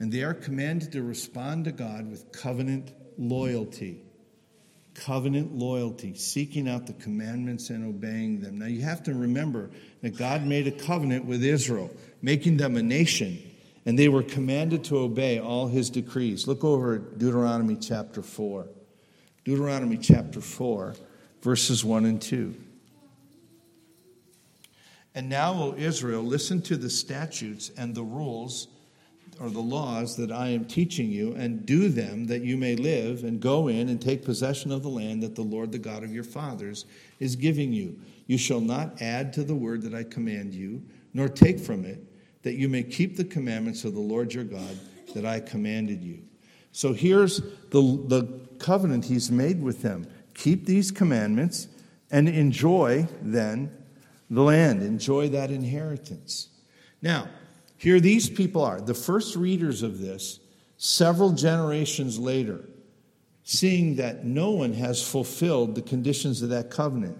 And 0.00 0.12
they 0.12 0.22
are 0.22 0.34
commanded 0.34 0.92
to 0.92 1.02
respond 1.02 1.64
to 1.64 1.72
God 1.72 2.10
with 2.10 2.30
covenant 2.32 2.92
loyalty. 3.16 4.02
Covenant 4.94 5.54
loyalty, 5.54 6.14
seeking 6.14 6.68
out 6.68 6.86
the 6.86 6.92
commandments 6.94 7.70
and 7.70 7.86
obeying 7.86 8.40
them. 8.40 8.58
Now 8.58 8.66
you 8.66 8.82
have 8.82 9.02
to 9.04 9.14
remember 9.14 9.70
that 10.02 10.16
God 10.16 10.44
made 10.44 10.66
a 10.66 10.72
covenant 10.72 11.24
with 11.24 11.44
Israel, 11.44 11.90
making 12.22 12.56
them 12.56 12.76
a 12.76 12.82
nation 12.82 13.38
and 13.86 13.98
they 13.98 14.08
were 14.08 14.22
commanded 14.22 14.84
to 14.84 14.98
obey 14.98 15.38
all 15.38 15.68
his 15.68 15.90
decrees. 15.90 16.46
Look 16.46 16.64
over 16.64 16.96
at 16.96 17.18
Deuteronomy 17.18 17.76
chapter 17.76 18.22
4. 18.22 18.66
Deuteronomy 19.44 19.96
chapter 19.96 20.40
4, 20.40 20.94
verses 21.42 21.84
1 21.84 22.04
and 22.04 22.20
2. 22.20 22.54
And 25.14 25.28
now, 25.28 25.54
O 25.54 25.74
Israel, 25.76 26.22
listen 26.22 26.62
to 26.62 26.76
the 26.76 26.90
statutes 26.90 27.70
and 27.76 27.94
the 27.94 28.02
rules 28.02 28.68
or 29.40 29.48
the 29.48 29.58
laws 29.58 30.16
that 30.16 30.30
I 30.30 30.48
am 30.48 30.66
teaching 30.66 31.10
you, 31.10 31.34
and 31.34 31.64
do 31.64 31.88
them 31.88 32.26
that 32.26 32.42
you 32.42 32.58
may 32.58 32.76
live 32.76 33.24
and 33.24 33.40
go 33.40 33.68
in 33.68 33.88
and 33.88 34.00
take 34.00 34.22
possession 34.22 34.70
of 34.70 34.82
the 34.82 34.90
land 34.90 35.22
that 35.22 35.34
the 35.34 35.42
Lord, 35.42 35.72
the 35.72 35.78
God 35.78 36.04
of 36.04 36.12
your 36.12 36.24
fathers, 36.24 36.84
is 37.20 37.36
giving 37.36 37.72
you. 37.72 37.98
You 38.26 38.36
shall 38.36 38.60
not 38.60 39.00
add 39.00 39.32
to 39.32 39.42
the 39.42 39.54
word 39.54 39.80
that 39.82 39.94
I 39.94 40.02
command 40.02 40.52
you, 40.52 40.82
nor 41.14 41.26
take 41.26 41.58
from 41.58 41.86
it 41.86 42.04
that 42.42 42.54
you 42.54 42.68
may 42.68 42.82
keep 42.82 43.16
the 43.16 43.24
commandments 43.24 43.84
of 43.84 43.94
the 43.94 44.00
Lord 44.00 44.32
your 44.32 44.44
God 44.44 44.78
that 45.14 45.26
I 45.26 45.40
commanded 45.40 46.02
you. 46.02 46.22
So 46.72 46.92
here's 46.92 47.40
the, 47.70 48.04
the 48.06 48.40
covenant 48.58 49.04
he's 49.04 49.30
made 49.30 49.62
with 49.62 49.82
them 49.82 50.06
keep 50.34 50.64
these 50.64 50.90
commandments 50.90 51.68
and 52.10 52.28
enjoy 52.28 53.06
then 53.20 53.70
the 54.30 54.42
land, 54.42 54.82
enjoy 54.82 55.28
that 55.30 55.50
inheritance. 55.50 56.48
Now, 57.02 57.28
here 57.76 57.98
these 57.98 58.30
people 58.30 58.62
are, 58.62 58.80
the 58.80 58.94
first 58.94 59.36
readers 59.36 59.82
of 59.82 59.98
this, 59.98 60.38
several 60.76 61.32
generations 61.32 62.18
later, 62.18 62.64
seeing 63.42 63.96
that 63.96 64.24
no 64.24 64.50
one 64.50 64.72
has 64.74 65.06
fulfilled 65.06 65.74
the 65.74 65.82
conditions 65.82 66.42
of 66.42 66.50
that 66.50 66.70
covenant. 66.70 67.18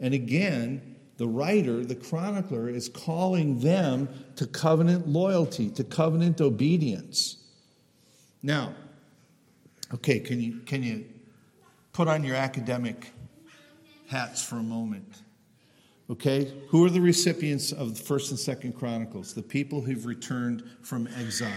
And 0.00 0.14
again, 0.14 0.96
the 1.18 1.26
writer, 1.26 1.84
the 1.84 1.96
chronicler, 1.96 2.68
is 2.68 2.88
calling 2.88 3.58
them 3.58 4.08
to 4.36 4.46
covenant 4.46 5.08
loyalty, 5.08 5.68
to 5.70 5.84
covenant 5.84 6.40
obedience. 6.40 7.36
Now, 8.40 8.72
okay, 9.92 10.20
can 10.20 10.40
you, 10.40 10.60
can 10.60 10.84
you 10.84 11.04
put 11.92 12.06
on 12.06 12.22
your 12.22 12.36
academic 12.36 13.12
hats 14.06 14.44
for 14.44 14.56
a 14.56 14.62
moment? 14.62 15.22
Okay, 16.08 16.54
who 16.68 16.86
are 16.86 16.90
the 16.90 17.00
recipients 17.00 17.72
of 17.72 17.98
the 17.98 18.02
First 18.02 18.30
and 18.30 18.38
Second 18.38 18.74
Chronicles? 18.74 19.34
The 19.34 19.42
people 19.42 19.80
who've 19.80 20.06
returned 20.06 20.62
from 20.82 21.08
exile. 21.18 21.52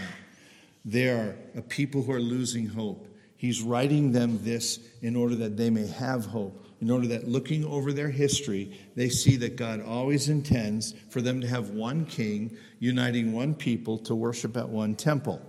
They 0.84 1.08
are 1.08 1.36
a 1.54 1.62
people 1.62 2.02
who 2.02 2.12
are 2.12 2.20
losing 2.20 2.66
hope. 2.66 3.08
He's 3.36 3.62
writing 3.62 4.10
them 4.10 4.40
this 4.42 4.80
in 5.02 5.14
order 5.14 5.36
that 5.36 5.56
they 5.56 5.70
may 5.70 5.86
have 5.86 6.26
hope 6.26 6.61
in 6.82 6.90
order 6.90 7.06
that 7.06 7.28
looking 7.28 7.64
over 7.64 7.92
their 7.92 8.10
history, 8.10 8.76
they 8.96 9.08
see 9.08 9.36
that 9.36 9.54
God 9.54 9.80
always 9.80 10.28
intends 10.28 10.94
for 11.10 11.22
them 11.22 11.40
to 11.40 11.46
have 11.46 11.70
one 11.70 12.04
king, 12.04 12.56
uniting 12.80 13.32
one 13.32 13.54
people 13.54 13.96
to 13.98 14.16
worship 14.16 14.56
at 14.56 14.68
one 14.68 14.96
temple. 14.96 15.40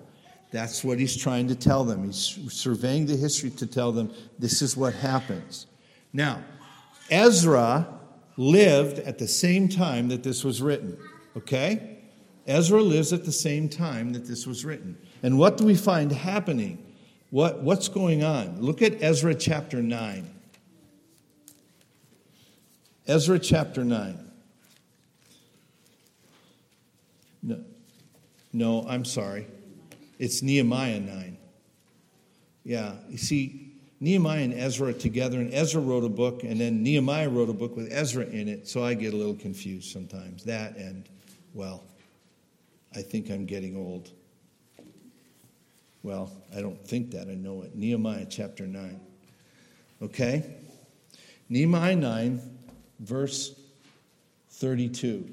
That's 0.52 0.84
what 0.84 1.00
he's 1.00 1.18
trying 1.18 1.48
to 1.48 1.56
tell 1.56 1.84
them. 1.86 2.04
He's 2.06 2.40
surveying 2.50 3.08
the 3.08 3.18
history 3.18 3.50
to 3.50 3.66
tell 3.66 3.92
them 3.92 4.14
this 4.38 4.62
is 4.62 4.78
what 4.78 4.94
happens. 4.94 5.66
Now, 6.14 6.44
Ezra 7.10 7.88
lived 8.38 9.00
at 9.00 9.18
the 9.18 9.28
same 9.28 9.68
time 9.68 10.10
that 10.10 10.22
this 10.22 10.44
was 10.44 10.62
written, 10.62 11.00
okay? 11.36 11.98
Ezra 12.46 12.80
lives 12.80 13.12
at 13.12 13.26
the 13.26 13.32
same 13.32 13.70
time 13.70 14.14
that 14.14 14.28
this 14.28 14.46
was 14.46 14.64
written. 14.64 15.00
And 15.24 15.40
what 15.40 15.58
do 15.58 15.66
we 15.66 15.74
find 15.74 16.12
happening? 16.12 16.78
What, 17.32 17.64
what's 17.64 17.88
going 17.88 18.24
on? 18.24 18.62
Look 18.62 18.84
at 18.84 19.02
Ezra 19.02 19.34
chapter 19.34 19.82
9. 19.82 20.30
Ezra 23.08 23.38
chapter 23.38 23.84
9. 23.84 24.18
No, 27.42 27.64
no 28.54 28.86
I'm 28.88 29.04
sorry. 29.04 29.48
It's 30.20 30.42
Nehemiah 30.42 31.02
9. 31.02 31.38
Yeah, 32.64 32.94
you 33.10 33.18
see, 33.18 33.74
Nehemiah 34.00 34.44
and 34.44 34.54
Ezra 34.54 34.94
together, 34.94 35.40
and 35.40 35.54
Ezra 35.54 35.82
wrote 35.82 36.06
a 36.06 36.10
book, 36.10 36.44
and 36.44 36.60
then 36.60 36.82
Nehemiah 36.82 37.30
wrote 37.30 37.50
a 37.50 37.54
book 37.54 37.76
with 37.76 37.92
Ezra 37.92 38.26
in 38.26 38.48
it, 38.48 38.68
so 38.68 38.84
I 38.84 38.94
get 38.94 39.14
a 39.14 39.18
little 39.18 39.36
confused 39.36 39.92
sometimes. 39.92 40.44
That 40.46 40.78
and, 40.78 41.08
well, 41.54 41.84
I 42.96 43.02
think 43.02 43.30
I'm 43.30 43.46
getting 43.46 43.76
old. 43.76 44.12
Well, 46.04 46.32
I 46.56 46.62
don't 46.62 46.86
think 46.86 47.12
that, 47.12 47.28
I 47.28 47.36
know 47.36 47.64
it. 47.64 47.76
Nehemiah 47.76 48.28
chapter 48.30 48.66
9. 48.66 49.00
Okay? 50.02 50.56
Nehemiah 51.50 51.96
9, 51.96 52.53
verse 53.04 53.56
32. 54.50 55.30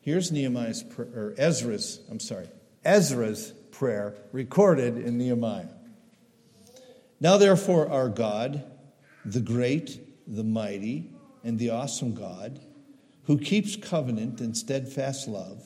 Here's 0.00 0.32
Nehemiah's, 0.32 0.84
or 0.98 1.34
Ezra's, 1.38 2.00
I'm 2.10 2.20
sorry, 2.20 2.48
Ezra's 2.84 3.52
prayer 3.70 4.14
recorded 4.32 4.98
in 4.98 5.16
Nehemiah. 5.16 5.68
Now, 7.20 7.38
therefore, 7.38 7.88
our 7.88 8.08
God, 8.08 8.64
the 9.24 9.40
great, 9.40 10.00
the 10.26 10.42
mighty, 10.42 11.12
and 11.44 11.58
the 11.58 11.70
awesome 11.70 12.14
God, 12.14 12.60
who 13.24 13.38
keeps 13.38 13.76
covenant 13.76 14.40
and 14.40 14.56
steadfast 14.56 15.28
love, 15.28 15.62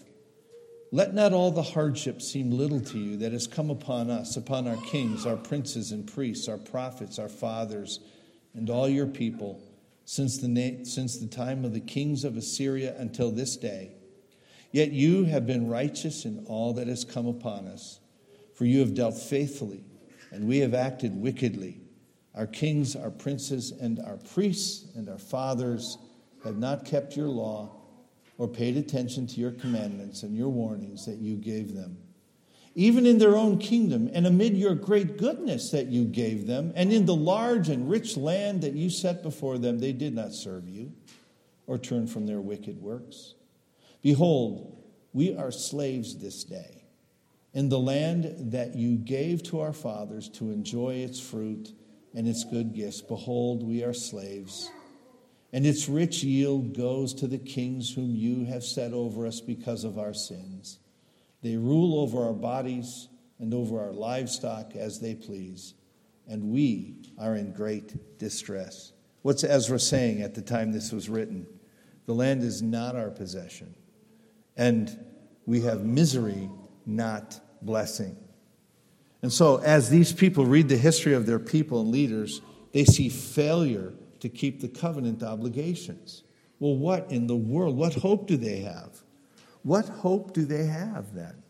let 0.93 1.15
not 1.15 1.33
all 1.33 1.51
the 1.51 1.63
hardship 1.63 2.21
seem 2.21 2.51
little 2.51 2.81
to 2.81 2.99
you 2.99 3.17
that 3.19 3.33
has 3.33 3.47
come 3.47 3.71
upon 3.71 4.11
us, 4.11 4.37
upon 4.37 4.69
our 4.69 4.77
kings, 4.77 5.25
our 5.27 5.37
princes 5.37 5.93
and 5.93 6.07
priests, 6.07 6.49
our 6.49 6.59
prophets, 6.59 7.19
our 7.19 7.29
fathers, 7.29 8.01
and 8.55 8.71
all 8.71 8.89
your 8.89 9.07
people, 9.07 9.61
since 10.07 10.39
the, 10.39 10.49
na- 10.49 10.85
since 10.85 11.19
the 11.19 11.27
time 11.27 11.67
of 11.67 11.75
the 11.75 11.81
kings 11.81 12.25
of 12.25 12.39
Assyria 12.39 12.95
until 12.99 13.31
this 13.31 13.57
day 13.59 13.93
Yet 14.77 14.93
you 14.93 15.25
have 15.25 15.47
been 15.47 15.69
righteous 15.69 16.27
in 16.27 16.45
all 16.47 16.75
that 16.75 16.87
has 16.87 17.03
come 17.03 17.27
upon 17.27 17.67
us, 17.67 18.01
for 18.55 18.67
you 18.67 18.81
have 18.81 18.93
dealt 18.93 19.17
faithfully, 19.17 19.85
and 20.31 20.47
we 20.47 20.59
have 20.59 20.75
acted 20.75 21.17
wickedly. 21.17 21.81
Our 22.35 22.47
kings, 22.47 22.95
our 22.95 23.11
princes, 23.11 23.71
and 23.73 23.99
our 24.01 24.19
priests 24.19 24.95
and 24.95 25.09
our 25.09 25.17
fathers 25.17 25.97
have 26.45 26.59
not 26.59 26.85
kept 26.85 27.17
your 27.17 27.29
law 27.29 27.71
or 28.37 28.47
paid 28.47 28.77
attention 28.77 29.27
to 29.29 29.41
your 29.41 29.53
commandments 29.53 30.25
and 30.25 30.37
your 30.37 30.51
warnings 30.51 31.07
that 31.07 31.17
you 31.17 31.37
gave 31.37 31.75
them. 31.75 31.97
Even 32.79 33.07
in 33.07 33.17
their 33.17 33.39
own 33.39 33.59
kingdom, 33.59 34.11
and 34.13 34.27
amid 34.27 34.55
your 34.55 34.75
great 34.75 35.17
goodness 35.17 35.71
that 35.71 35.87
you 35.87 36.05
gave 36.05 36.47
them, 36.47 36.75
and 36.77 36.93
in 36.93 37.07
the 37.07 37.17
large 37.17 37.71
and 37.71 37.89
rich 37.91 38.19
land 38.19 38.61
that 38.61 38.75
you 38.75 38.91
set 38.91 39.23
before 39.23 39.57
them, 39.57 39.79
they 39.79 39.93
did 39.93 40.15
not 40.15 40.35
serve 40.35 40.69
you 40.69 40.93
or 41.67 41.79
turn 41.79 42.07
from 42.07 42.27
their 42.27 42.41
wicked 42.43 42.81
works. 42.83 43.35
Behold, 44.03 44.77
we 45.15 45.35
are 45.35 45.51
slaves 45.51 46.19
this 46.19 46.45
day 46.45 46.85
in 47.55 47.71
the 47.71 47.79
land 47.79 48.53
that 48.53 48.77
you 48.77 48.97
gave 48.97 49.43
to 49.45 49.61
our 49.61 49.73
fathers 49.73 50.29
to 50.29 50.51
enjoy 50.51 50.97
its 50.97 51.19
fruit 51.19 51.73
and 52.15 52.29
its 52.29 52.45
good 52.45 52.75
gifts. 52.75 53.01
Behold, 53.01 53.63
we 53.63 53.83
are 53.83 53.95
slaves. 53.95 54.71
And 55.51 55.67
its 55.67 55.89
rich 55.89 56.23
yield 56.23 56.77
goes 56.77 57.15
to 57.15 57.27
the 57.27 57.39
kings 57.39 57.95
whom 57.95 58.15
you 58.15 58.45
have 58.45 58.63
set 58.63 58.93
over 58.93 59.27
us 59.27 59.41
because 59.41 59.85
of 59.85 59.99
our 59.99 60.13
sins. 60.13 60.79
They 61.47 61.57
rule 61.57 62.01
over 62.01 62.25
our 62.25 62.33
bodies 62.33 63.07
and 63.39 63.55
over 63.55 63.79
our 63.79 63.93
livestock 63.93 64.75
as 64.75 64.99
they 64.99 65.15
please, 65.15 65.75
and 66.27 66.51
we 66.51 66.97
are 67.21 67.37
in 67.37 67.53
great 67.53 68.19
distress. 68.19 68.93
What's 69.23 69.45
Ezra 69.45 69.79
saying 69.79 70.23
at 70.23 70.35
the 70.35 70.43
time 70.43 70.73
this 70.73 70.91
was 70.91 71.09
written? 71.09 71.47
The 72.07 72.15
land 72.15 72.43
is 72.43 72.63
not 72.63 72.97
our 72.97 73.11
possession 73.11 73.77
and 74.57 74.99
we 75.47 75.61
have 75.61 75.85
misery, 75.85 76.51
not 76.85 77.39
blessing. 77.63 78.17
And 79.23 79.33
so, 79.33 79.59
as 79.59 79.89
these 79.89 80.13
people 80.13 80.47
read 80.47 80.69
the 80.69 80.77
history 80.77 81.15
of 81.15 81.27
their 81.27 81.39
people 81.39 81.81
and 81.81 81.93
leaders, 81.93 82.43
they 82.73 82.85
see 82.85 83.09
failure 83.09 83.95
to 84.19 84.29
keep 84.29 84.61
the 84.61 84.69
covenant 84.69 85.23
obligations. 85.23 86.25
Well, 86.59 86.75
what 86.75 87.09
in 87.13 87.29
the 87.29 87.37
world? 87.37 87.77
What 87.77 87.95
hope 87.95 88.27
do 88.27 88.37
they 88.37 88.63
have? 88.63 89.01
What 89.67 89.89
hope 89.89 90.33
do 90.33 90.45
they 90.45 90.67
have 90.67 91.13
then? 91.13 91.43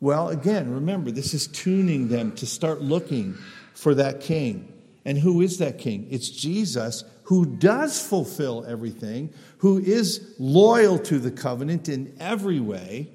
Well, 0.00 0.30
again, 0.30 0.72
remember, 0.72 1.10
this 1.10 1.34
is 1.34 1.46
tuning 1.46 2.08
them 2.08 2.32
to 2.36 2.46
start 2.46 2.80
looking 2.80 3.34
for 3.74 3.94
that 3.96 4.22
king. 4.22 4.72
And 5.04 5.18
who 5.18 5.42
is 5.42 5.58
that 5.58 5.76
king? 5.78 6.06
It's 6.10 6.30
Jesus 6.30 7.04
who 7.24 7.44
does 7.44 8.00
fulfill 8.00 8.64
everything, 8.66 9.34
who 9.58 9.76
is 9.78 10.34
loyal 10.38 10.98
to 11.00 11.18
the 11.18 11.30
covenant 11.30 11.86
in 11.90 12.16
every 12.18 12.60
way, 12.60 13.10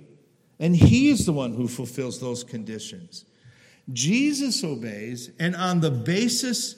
and 0.60 0.76
he 0.76 1.10
is 1.10 1.26
the 1.26 1.34
one 1.34 1.56
who 1.56 1.68
fulfills 1.68 2.20
those 2.20 2.44
conditions. 2.44 3.26
Jesus 3.92 4.64
obeys, 4.64 5.32
and 5.40 5.56
on 5.56 5.80
the 5.80 5.90
basis, 5.90 6.76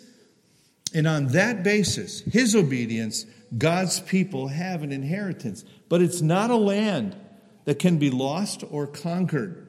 and 0.93 1.05
on 1.05 1.27
that 1.33 1.63
basis, 1.63 2.21
his 2.21 2.55
obedience, 2.55 3.25
God's 3.57 3.99
people 3.99 4.47
have 4.47 4.83
an 4.83 4.93
inheritance. 4.93 5.65
But 5.89 6.01
it's 6.01 6.21
not 6.21 6.49
a 6.49 6.55
land 6.55 7.17
that 7.65 7.79
can 7.79 7.97
be 7.97 8.09
lost 8.09 8.63
or 8.69 8.87
conquered, 8.87 9.67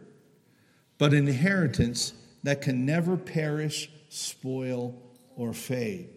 but 0.99 1.13
inheritance 1.13 2.13
that 2.43 2.63
can 2.63 2.87
never 2.87 3.17
perish, 3.17 3.91
spoil, 4.09 5.03
or 5.35 5.53
fade. 5.53 6.09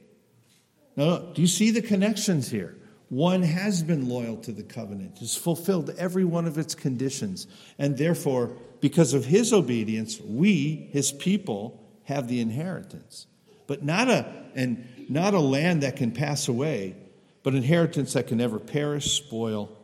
Now, 0.95 1.17
do 1.17 1.41
you 1.41 1.47
see 1.47 1.71
the 1.71 1.81
connections 1.81 2.49
here? 2.49 2.75
One 3.09 3.41
has 3.41 3.81
been 3.81 4.07
loyal 4.07 4.37
to 4.37 4.51
the 4.51 4.63
covenant, 4.63 5.17
has 5.19 5.35
fulfilled 5.35 5.89
every 5.97 6.25
one 6.25 6.45
of 6.45 6.57
its 6.57 6.75
conditions, 6.75 7.47
and 7.79 7.97
therefore, 7.97 8.55
because 8.81 9.13
of 9.13 9.25
his 9.25 9.51
obedience, 9.51 10.19
we, 10.21 10.89
his 10.91 11.11
people, 11.11 11.83
have 12.03 12.27
the 12.27 12.39
inheritance. 12.39 13.25
But 13.65 13.83
not 13.83 14.09
a, 14.09 14.45
and 14.55 14.87
not 15.09 15.33
a 15.33 15.39
land 15.39 15.83
that 15.83 15.95
can 15.95 16.11
pass 16.11 16.47
away, 16.47 16.95
but 17.41 17.55
inheritance 17.55 18.13
that 18.13 18.27
can 18.27 18.37
never 18.37 18.59
perish, 18.59 19.17
spoil, 19.17 19.75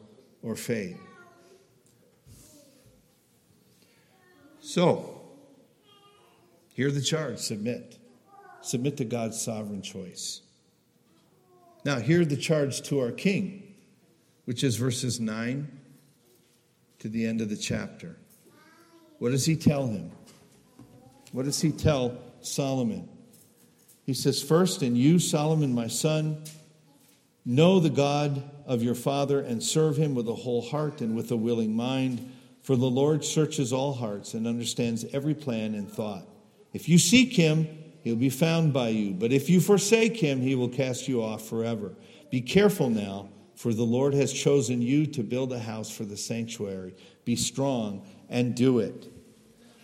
or 0.44 0.56
fade. 0.56 0.98
So, 4.66 5.22
hear 6.74 6.90
the 6.90 7.00
charge 7.00 7.38
submit. 7.38 8.00
Submit 8.62 8.98
to 8.98 9.06
God's 9.06 9.40
sovereign 9.40 9.84
choice. 9.84 10.42
Now, 11.86 12.00
hear 12.00 12.26
the 12.26 12.36
charge 12.36 12.82
to 12.88 13.00
our 13.00 13.12
king, 13.12 13.76
which 14.46 14.64
is 14.64 14.78
verses 14.78 15.20
9 15.20 15.68
to 16.98 17.08
the 17.08 17.28
end 17.28 17.42
of 17.42 17.50
the 17.50 17.56
chapter. 17.56 18.18
What 19.20 19.30
does 19.30 19.46
he 19.46 19.56
tell 19.56 19.86
him? 19.86 20.12
What 21.32 21.46
does 21.46 21.62
he 21.62 21.72
tell 21.72 22.18
Solomon? 22.42 23.08
He 24.04 24.16
says, 24.16 24.42
First, 24.42 24.82
and 24.82 24.98
you, 24.98 25.20
Solomon, 25.20 25.76
my 25.76 25.88
son, 25.88 26.42
know 27.46 27.80
the 27.80 27.92
God 27.92 28.42
of 28.66 28.82
your 28.82 28.96
father 28.96 29.42
and 29.42 29.62
serve 29.62 29.96
him 29.96 30.16
with 30.16 30.28
a 30.28 30.34
whole 30.34 30.64
heart 30.64 31.02
and 31.02 31.16
with 31.16 31.30
a 31.30 31.38
willing 31.38 31.76
mind, 31.76 32.32
for 32.66 32.76
the 32.76 32.86
Lord 32.90 33.24
searches 33.24 33.72
all 33.72 33.94
hearts 33.94 34.34
and 34.34 34.46
understands 34.46 35.06
every 35.14 35.34
plan 35.34 35.74
and 35.76 35.90
thought. 35.90 36.28
If 36.74 36.90
you 36.90 36.98
seek 36.98 37.34
him, 37.34 37.68
He'll 38.06 38.16
be 38.16 38.30
found 38.30 38.72
by 38.72 38.90
you. 38.90 39.16
But 39.16 39.34
if 39.34 39.50
you 39.50 39.60
forsake 39.60 40.16
him, 40.16 40.40
he 40.40 40.54
will 40.54 40.70
cast 40.70 41.08
you 41.08 41.24
off 41.24 41.50
forever. 41.50 41.96
Be 42.30 42.40
careful 42.40 42.88
now, 42.88 43.30
for 43.56 43.74
the 43.74 43.84
Lord 43.84 44.14
has 44.14 44.32
chosen 44.32 44.80
you 44.80 45.08
to 45.08 45.24
build 45.24 45.52
a 45.52 45.58
house 45.58 45.90
for 45.90 46.04
the 46.04 46.16
sanctuary. 46.16 46.94
Be 47.26 47.36
strong 47.36 48.08
and 48.30 48.54
do 48.54 48.78
it. 48.78 49.12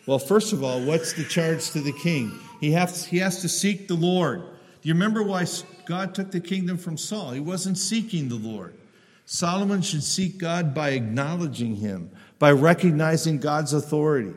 Well, 0.06 0.20
first 0.20 0.54
of 0.54 0.64
all, 0.64 0.80
what's 0.82 1.14
the 1.14 1.24
charge 1.24 1.72
to 1.72 1.82
the 1.82 1.94
king? 1.94 2.32
He 2.60 2.74
has, 2.74 3.06
he 3.06 3.18
has 3.18 3.42
to 3.42 3.50
seek 3.50 3.88
the 3.88 3.96
Lord. 3.96 4.42
Do 4.42 4.88
you 4.88 4.94
remember 4.94 5.24
why 5.24 5.48
God 5.88 6.14
took 6.14 6.30
the 6.30 6.40
kingdom 6.40 6.78
from 6.78 6.98
Saul? 6.98 7.32
He 7.32 7.40
wasn't 7.40 7.80
seeking 7.80 8.30
the 8.30 8.36
Lord. 8.36 8.76
Solomon 9.26 9.82
should 9.82 10.04
seek 10.04 10.38
God 10.38 10.76
by 10.76 10.92
acknowledging 10.92 11.78
him, 11.78 12.12
by 12.42 12.52
recognizing 12.52 13.38
God's 13.38 13.72
authority 13.72 14.34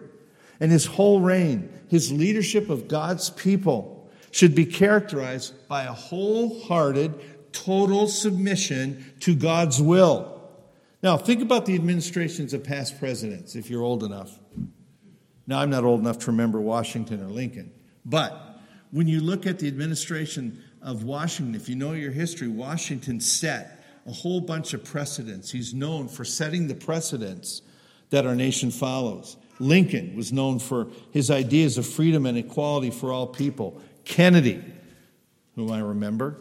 and 0.60 0.70
his 0.70 0.84
whole 0.84 1.22
reign, 1.22 1.72
his 1.88 2.12
leadership 2.12 2.68
of 2.68 2.86
God's 2.86 3.30
people, 3.30 4.10
should 4.30 4.54
be 4.54 4.66
characterized 4.66 5.54
by 5.68 5.84
a 5.84 5.92
wholehearted, 5.92 7.14
total 7.52 8.06
submission 8.06 9.14
to 9.20 9.34
God's 9.34 9.80
will. 9.80 10.38
Now, 11.02 11.16
think 11.16 11.40
about 11.40 11.64
the 11.64 11.74
administrations 11.74 12.52
of 12.52 12.62
past 12.62 12.98
presidents, 12.98 13.56
if 13.56 13.70
you're 13.70 13.82
old 13.82 14.04
enough. 14.04 14.38
Now, 15.46 15.60
I'm 15.60 15.70
not 15.70 15.84
old 15.84 16.00
enough 16.00 16.18
to 16.20 16.26
remember 16.26 16.60
Washington 16.60 17.22
or 17.22 17.28
Lincoln, 17.28 17.72
but 18.04 18.60
when 18.90 19.08
you 19.08 19.22
look 19.22 19.46
at 19.46 19.58
the 19.58 19.66
administration 19.66 20.62
of 20.82 21.04
Washington, 21.04 21.54
if 21.54 21.70
you 21.70 21.76
know 21.76 21.92
your 21.92 22.12
history, 22.12 22.48
Washington 22.48 23.18
set 23.18 23.82
a 24.06 24.12
whole 24.12 24.42
bunch 24.42 24.74
of 24.74 24.84
precedents. 24.84 25.50
He's 25.50 25.72
known 25.72 26.06
for 26.08 26.26
setting 26.26 26.68
the 26.68 26.74
precedents 26.74 27.62
that 28.14 28.26
our 28.26 28.36
nation 28.36 28.70
follows. 28.70 29.36
Lincoln 29.58 30.14
was 30.14 30.32
known 30.32 30.60
for 30.60 30.86
his 31.10 31.32
ideas 31.32 31.78
of 31.78 31.84
freedom 31.84 32.26
and 32.26 32.38
equality 32.38 32.90
for 32.90 33.12
all 33.12 33.26
people. 33.26 33.80
Kennedy, 34.04 34.62
whom 35.56 35.72
I 35.72 35.80
remember, 35.80 36.38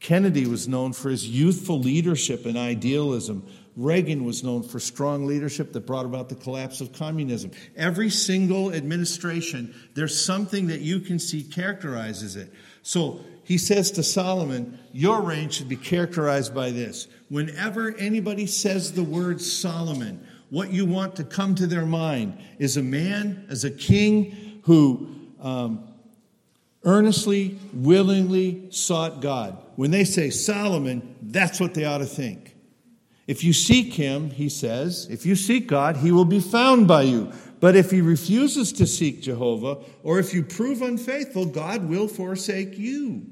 Kennedy 0.00 0.46
was 0.46 0.66
known 0.66 0.92
for 0.92 1.10
his 1.10 1.28
youthful 1.28 1.78
leadership 1.78 2.46
and 2.46 2.58
idealism. 2.58 3.46
Reagan 3.76 4.24
was 4.24 4.42
known 4.42 4.64
for 4.64 4.80
strong 4.80 5.24
leadership 5.24 5.72
that 5.72 5.86
brought 5.86 6.04
about 6.04 6.28
the 6.28 6.34
collapse 6.34 6.80
of 6.80 6.92
communism. 6.92 7.52
Every 7.76 8.10
single 8.10 8.74
administration, 8.74 9.72
there's 9.94 10.20
something 10.20 10.66
that 10.66 10.80
you 10.80 10.98
can 10.98 11.20
see 11.20 11.44
characterizes 11.44 12.34
it. 12.34 12.52
So 12.82 13.20
he 13.44 13.56
says 13.56 13.92
to 13.92 14.02
Solomon, 14.02 14.80
Your 14.92 15.22
reign 15.22 15.48
should 15.48 15.68
be 15.68 15.76
characterized 15.76 16.54
by 16.54 16.70
this. 16.70 17.06
Whenever 17.28 17.94
anybody 17.96 18.46
says 18.46 18.92
the 18.92 19.04
word 19.04 19.40
Solomon, 19.40 20.26
what 20.50 20.72
you 20.72 20.86
want 20.86 21.16
to 21.16 21.24
come 21.24 21.54
to 21.56 21.66
their 21.66 21.86
mind 21.86 22.38
is 22.58 22.76
a 22.76 22.82
man, 22.82 23.46
as 23.48 23.64
a 23.64 23.70
king, 23.70 24.60
who 24.64 25.08
um, 25.40 25.86
earnestly, 26.84 27.58
willingly 27.72 28.70
sought 28.70 29.20
God. 29.20 29.58
When 29.76 29.90
they 29.90 30.04
say 30.04 30.30
Solomon, 30.30 31.16
that's 31.22 31.60
what 31.60 31.74
they 31.74 31.84
ought 31.84 31.98
to 31.98 32.06
think. 32.06 32.54
If 33.26 33.42
you 33.42 33.52
seek 33.52 33.94
him, 33.94 34.30
he 34.30 34.48
says, 34.48 35.06
if 35.10 35.24
you 35.24 35.34
seek 35.34 35.66
God, 35.66 35.96
he 35.96 36.12
will 36.12 36.26
be 36.26 36.40
found 36.40 36.86
by 36.86 37.02
you. 37.02 37.32
But 37.58 37.74
if 37.74 37.90
he 37.90 38.02
refuses 38.02 38.72
to 38.74 38.86
seek 38.86 39.22
Jehovah, 39.22 39.78
or 40.02 40.18
if 40.18 40.34
you 40.34 40.42
prove 40.42 40.82
unfaithful, 40.82 41.46
God 41.46 41.88
will 41.88 42.08
forsake 42.08 42.76
you. 42.76 43.26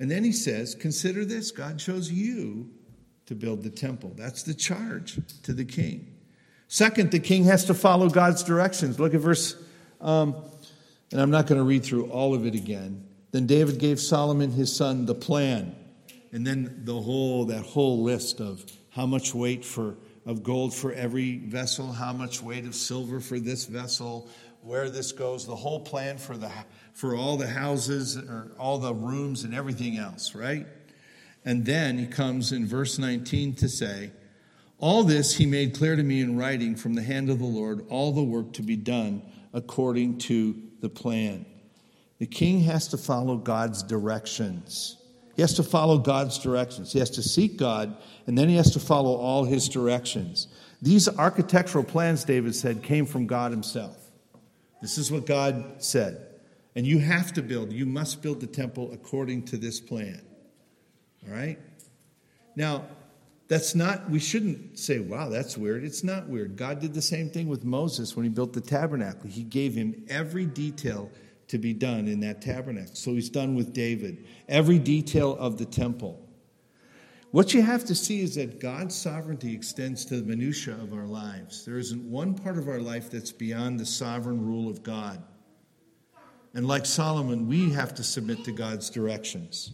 And 0.00 0.10
then 0.10 0.24
he 0.24 0.32
says, 0.32 0.74
Consider 0.74 1.24
this 1.24 1.52
God 1.52 1.78
chose 1.78 2.10
you 2.10 2.68
to 3.26 3.34
build 3.34 3.62
the 3.62 3.70
temple. 3.70 4.12
That's 4.16 4.42
the 4.42 4.54
charge 4.54 5.18
to 5.42 5.52
the 5.52 5.64
king. 5.64 6.12
Second, 6.68 7.10
the 7.10 7.20
king 7.20 7.44
has 7.44 7.64
to 7.66 7.74
follow 7.74 8.08
God's 8.08 8.42
directions. 8.42 8.98
Look 8.98 9.14
at 9.14 9.20
verse, 9.20 9.56
um, 10.00 10.34
and 11.12 11.20
I'm 11.20 11.30
not 11.30 11.46
going 11.46 11.60
to 11.60 11.64
read 11.64 11.84
through 11.84 12.10
all 12.10 12.34
of 12.34 12.46
it 12.46 12.54
again. 12.54 13.06
Then 13.30 13.46
David 13.46 13.78
gave 13.78 14.00
Solomon 14.00 14.50
his 14.50 14.74
son 14.74 15.06
the 15.06 15.14
plan, 15.14 15.76
and 16.32 16.46
then 16.46 16.82
the 16.84 17.00
whole 17.00 17.44
that 17.46 17.62
whole 17.62 18.02
list 18.02 18.40
of 18.40 18.64
how 18.90 19.06
much 19.06 19.34
weight 19.34 19.64
for 19.64 19.96
of 20.24 20.42
gold 20.42 20.74
for 20.74 20.92
every 20.92 21.38
vessel, 21.38 21.92
how 21.92 22.12
much 22.12 22.42
weight 22.42 22.64
of 22.66 22.74
silver 22.74 23.20
for 23.20 23.38
this 23.38 23.66
vessel, 23.66 24.28
where 24.62 24.90
this 24.90 25.12
goes, 25.12 25.46
the 25.46 25.54
whole 25.54 25.78
plan 25.78 26.18
for 26.18 26.36
the 26.36 26.50
for 26.92 27.14
all 27.14 27.36
the 27.36 27.46
houses 27.46 28.16
or 28.16 28.50
all 28.58 28.78
the 28.78 28.92
rooms 28.92 29.44
and 29.44 29.54
everything 29.54 29.98
else, 29.98 30.34
right? 30.34 30.66
And 31.46 31.64
then 31.64 31.96
he 31.96 32.06
comes 32.06 32.50
in 32.50 32.66
verse 32.66 32.98
19 32.98 33.54
to 33.54 33.68
say, 33.68 34.10
All 34.78 35.04
this 35.04 35.36
he 35.36 35.46
made 35.46 35.76
clear 35.76 35.94
to 35.94 36.02
me 36.02 36.20
in 36.20 36.36
writing 36.36 36.74
from 36.74 36.94
the 36.94 37.02
hand 37.02 37.30
of 37.30 37.38
the 37.38 37.46
Lord, 37.46 37.86
all 37.88 38.12
the 38.12 38.22
work 38.22 38.52
to 38.54 38.62
be 38.62 38.74
done 38.74 39.22
according 39.54 40.18
to 40.18 40.60
the 40.80 40.88
plan. 40.88 41.46
The 42.18 42.26
king 42.26 42.60
has 42.62 42.88
to 42.88 42.98
follow 42.98 43.36
God's 43.36 43.84
directions. 43.84 44.96
He 45.36 45.42
has 45.42 45.54
to 45.54 45.62
follow 45.62 45.98
God's 45.98 46.38
directions. 46.38 46.92
He 46.92 46.98
has 46.98 47.10
to 47.10 47.22
seek 47.22 47.56
God, 47.56 47.96
and 48.26 48.36
then 48.36 48.48
he 48.48 48.56
has 48.56 48.72
to 48.72 48.80
follow 48.80 49.14
all 49.14 49.44
his 49.44 49.68
directions. 49.68 50.48
These 50.82 51.08
architectural 51.08 51.84
plans, 51.84 52.24
David 52.24 52.56
said, 52.56 52.82
came 52.82 53.06
from 53.06 53.26
God 53.26 53.52
himself. 53.52 53.96
This 54.82 54.98
is 54.98 55.12
what 55.12 55.26
God 55.26 55.76
said. 55.78 56.26
And 56.74 56.86
you 56.86 56.98
have 56.98 57.32
to 57.34 57.42
build, 57.42 57.72
you 57.72 57.86
must 57.86 58.20
build 58.20 58.40
the 58.40 58.46
temple 58.46 58.90
according 58.92 59.44
to 59.44 59.56
this 59.56 59.78
plan. 59.78 60.22
All 61.26 61.34
right? 61.34 61.58
Now, 62.54 62.84
that's 63.48 63.74
not, 63.74 64.10
we 64.10 64.18
shouldn't 64.18 64.78
say, 64.78 64.98
wow, 64.98 65.28
that's 65.28 65.56
weird. 65.56 65.84
It's 65.84 66.02
not 66.02 66.28
weird. 66.28 66.56
God 66.56 66.80
did 66.80 66.94
the 66.94 67.02
same 67.02 67.30
thing 67.30 67.48
with 67.48 67.64
Moses 67.64 68.16
when 68.16 68.24
he 68.24 68.30
built 68.30 68.52
the 68.52 68.60
tabernacle. 68.60 69.30
He 69.30 69.44
gave 69.44 69.74
him 69.74 70.04
every 70.08 70.46
detail 70.46 71.10
to 71.48 71.58
be 71.58 71.72
done 71.72 72.08
in 72.08 72.18
that 72.20 72.42
tabernacle. 72.42 72.96
So 72.96 73.12
he's 73.12 73.30
done 73.30 73.54
with 73.54 73.72
David, 73.72 74.26
every 74.48 74.80
detail 74.80 75.36
of 75.36 75.58
the 75.58 75.64
temple. 75.64 76.20
What 77.30 77.54
you 77.54 77.62
have 77.62 77.84
to 77.84 77.94
see 77.94 78.20
is 78.20 78.34
that 78.36 78.60
God's 78.60 78.94
sovereignty 78.94 79.54
extends 79.54 80.04
to 80.06 80.16
the 80.16 80.26
minutiae 80.26 80.74
of 80.74 80.92
our 80.92 81.06
lives. 81.06 81.64
There 81.64 81.78
isn't 81.78 82.02
one 82.02 82.34
part 82.34 82.56
of 82.56 82.68
our 82.68 82.80
life 82.80 83.10
that's 83.10 83.32
beyond 83.32 83.78
the 83.78 83.86
sovereign 83.86 84.44
rule 84.44 84.68
of 84.68 84.82
God. 84.82 85.22
And 86.54 86.66
like 86.66 86.86
Solomon, 86.86 87.46
we 87.46 87.70
have 87.72 87.94
to 87.96 88.02
submit 88.02 88.42
to 88.44 88.52
God's 88.52 88.90
directions. 88.90 89.72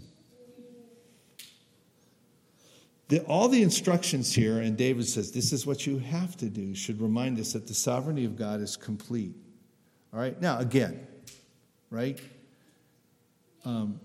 The, 3.12 3.20
all 3.25 3.46
the 3.46 3.62
instructions 3.62 4.35
here, 4.35 4.61
and 4.61 4.75
David 4.75 5.07
says, 5.07 5.33
this 5.33 5.53
is 5.53 5.66
what 5.66 5.87
you 5.87 5.98
have 5.98 6.35
to 6.38 6.48
do, 6.48 6.75
should 6.75 6.98
remind 6.98 7.38
us 7.38 7.53
that 7.53 7.66
the 7.66 7.75
sovereignty 7.75 8.25
of 8.25 8.38
God 8.38 8.62
is 8.62 8.75
complete. 8.75 9.35
All 10.14 10.18
right? 10.18 10.40
Now, 10.40 10.61
again, 10.61 11.07
right? 11.90 12.18
Um, 13.66 14.01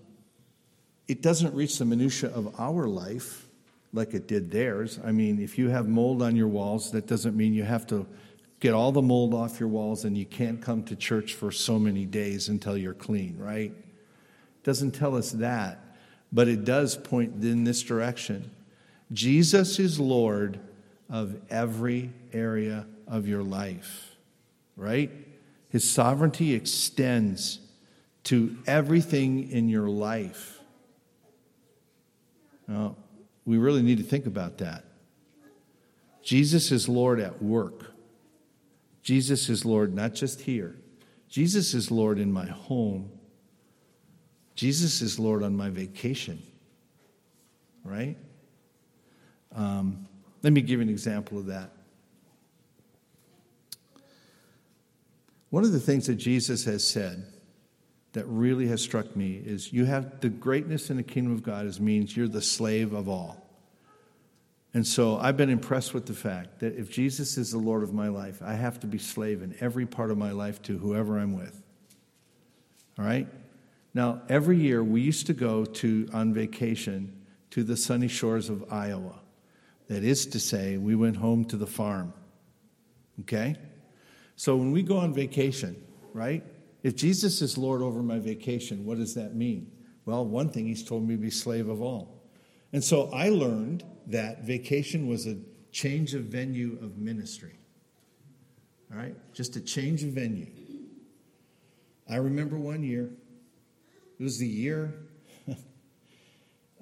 it 1.06 1.22
doesn't 1.22 1.54
reach 1.54 1.78
the 1.78 1.86
minutia 1.86 2.28
of 2.28 2.60
our 2.60 2.86
life 2.86 3.46
like 3.94 4.12
it 4.12 4.28
did 4.28 4.50
theirs. 4.50 5.00
I 5.02 5.12
mean, 5.12 5.40
if 5.40 5.56
you 5.56 5.70
have 5.70 5.88
mold 5.88 6.20
on 6.20 6.36
your 6.36 6.48
walls, 6.48 6.90
that 6.90 7.06
doesn't 7.06 7.34
mean 7.34 7.54
you 7.54 7.64
have 7.64 7.86
to 7.86 8.06
get 8.60 8.74
all 8.74 8.92
the 8.92 9.00
mold 9.00 9.32
off 9.32 9.58
your 9.58 9.70
walls 9.70 10.04
and 10.04 10.18
you 10.18 10.26
can't 10.26 10.60
come 10.60 10.82
to 10.82 10.94
church 10.94 11.32
for 11.32 11.50
so 11.50 11.78
many 11.78 12.04
days 12.04 12.50
until 12.50 12.76
you're 12.76 12.92
clean, 12.92 13.38
right? 13.38 13.72
It 13.72 14.64
doesn't 14.64 14.90
tell 14.90 15.16
us 15.16 15.32
that, 15.32 15.96
but 16.30 16.46
it 16.46 16.66
does 16.66 16.94
point 16.94 17.42
in 17.42 17.64
this 17.64 17.82
direction. 17.82 18.50
Jesus 19.12 19.78
is 19.78 19.98
Lord 19.98 20.60
of 21.08 21.36
every 21.50 22.12
area 22.32 22.86
of 23.06 23.26
your 23.26 23.42
life, 23.42 24.16
right? 24.76 25.10
His 25.70 25.88
sovereignty 25.88 26.54
extends 26.54 27.60
to 28.24 28.56
everything 28.66 29.50
in 29.50 29.68
your 29.68 29.88
life. 29.88 30.60
Now, 32.66 32.96
we 33.46 33.56
really 33.56 33.82
need 33.82 33.98
to 33.98 34.04
think 34.04 34.26
about 34.26 34.58
that. 34.58 34.84
Jesus 36.22 36.70
is 36.70 36.88
Lord 36.88 37.20
at 37.20 37.42
work. 37.42 37.92
Jesus 39.02 39.48
is 39.48 39.64
Lord 39.64 39.94
not 39.94 40.12
just 40.12 40.42
here. 40.42 40.76
Jesus 41.30 41.72
is 41.72 41.90
Lord 41.90 42.18
in 42.18 42.30
my 42.30 42.46
home. 42.46 43.10
Jesus 44.54 45.00
is 45.00 45.18
Lord 45.18 45.42
on 45.42 45.56
my 45.56 45.70
vacation. 45.70 46.42
Right? 47.84 48.18
Um, 49.58 50.06
let 50.42 50.52
me 50.52 50.60
give 50.60 50.78
you 50.78 50.82
an 50.82 50.88
example 50.88 51.36
of 51.36 51.46
that. 51.46 51.72
One 55.50 55.64
of 55.64 55.72
the 55.72 55.80
things 55.80 56.06
that 56.06 56.14
Jesus 56.14 56.64
has 56.64 56.86
said 56.86 57.26
that 58.12 58.24
really 58.26 58.68
has 58.68 58.80
struck 58.80 59.16
me 59.16 59.42
is 59.44 59.72
you 59.72 59.84
have 59.84 60.20
the 60.20 60.28
greatness 60.28 60.90
in 60.90 60.96
the 60.96 61.02
kingdom 61.02 61.32
of 61.32 61.42
God 61.42 61.66
is 61.66 61.80
means 61.80 62.16
you're 62.16 62.28
the 62.28 62.40
slave 62.40 62.92
of 62.92 63.08
all. 63.08 63.44
And 64.74 64.86
so 64.86 65.18
I've 65.18 65.36
been 65.36 65.50
impressed 65.50 65.92
with 65.92 66.06
the 66.06 66.14
fact 66.14 66.60
that 66.60 66.76
if 66.76 66.90
Jesus 66.90 67.36
is 67.36 67.50
the 67.50 67.58
Lord 67.58 67.82
of 67.82 67.92
my 67.92 68.08
life, 68.08 68.40
I 68.42 68.54
have 68.54 68.78
to 68.80 68.86
be 68.86 68.98
slave 68.98 69.42
in 69.42 69.56
every 69.60 69.86
part 69.86 70.10
of 70.10 70.18
my 70.18 70.30
life 70.30 70.62
to 70.62 70.78
whoever 70.78 71.18
I'm 71.18 71.36
with. 71.36 71.62
All 72.96 73.04
right? 73.04 73.26
Now, 73.92 74.22
every 74.28 74.58
year 74.58 74.84
we 74.84 75.00
used 75.00 75.26
to 75.26 75.32
go 75.32 75.64
to 75.64 76.08
on 76.12 76.32
vacation 76.32 77.12
to 77.50 77.64
the 77.64 77.76
sunny 77.76 78.08
shores 78.08 78.48
of 78.50 78.72
Iowa. 78.72 79.20
That 79.88 80.04
is 80.04 80.26
to 80.26 80.40
say, 80.40 80.76
we 80.76 80.94
went 80.94 81.16
home 81.16 81.44
to 81.46 81.56
the 81.56 81.66
farm. 81.66 82.12
Okay? 83.20 83.56
So 84.36 84.56
when 84.56 84.70
we 84.70 84.82
go 84.82 84.98
on 84.98 85.12
vacation, 85.12 85.82
right? 86.12 86.44
If 86.82 86.94
Jesus 86.94 87.42
is 87.42 87.58
Lord 87.58 87.82
over 87.82 88.02
my 88.02 88.18
vacation, 88.18 88.84
what 88.84 88.98
does 88.98 89.14
that 89.14 89.34
mean? 89.34 89.72
Well, 90.04 90.24
one 90.24 90.48
thing 90.50 90.66
he's 90.66 90.84
told 90.84 91.08
me 91.08 91.16
to 91.16 91.20
be 91.20 91.30
slave 91.30 91.68
of 91.68 91.82
all. 91.82 92.22
And 92.72 92.84
so 92.84 93.10
I 93.12 93.30
learned 93.30 93.84
that 94.06 94.44
vacation 94.44 95.08
was 95.08 95.26
a 95.26 95.36
change 95.72 96.14
of 96.14 96.24
venue 96.24 96.78
of 96.82 96.98
ministry. 96.98 97.58
All 98.92 98.98
right? 98.98 99.14
Just 99.32 99.56
a 99.56 99.60
change 99.60 100.02
of 100.02 100.10
venue. 100.10 100.46
I 102.08 102.16
remember 102.16 102.56
one 102.56 102.82
year, 102.82 103.10
it 104.18 104.22
was 104.22 104.38
the 104.38 104.46
year. 104.46 104.94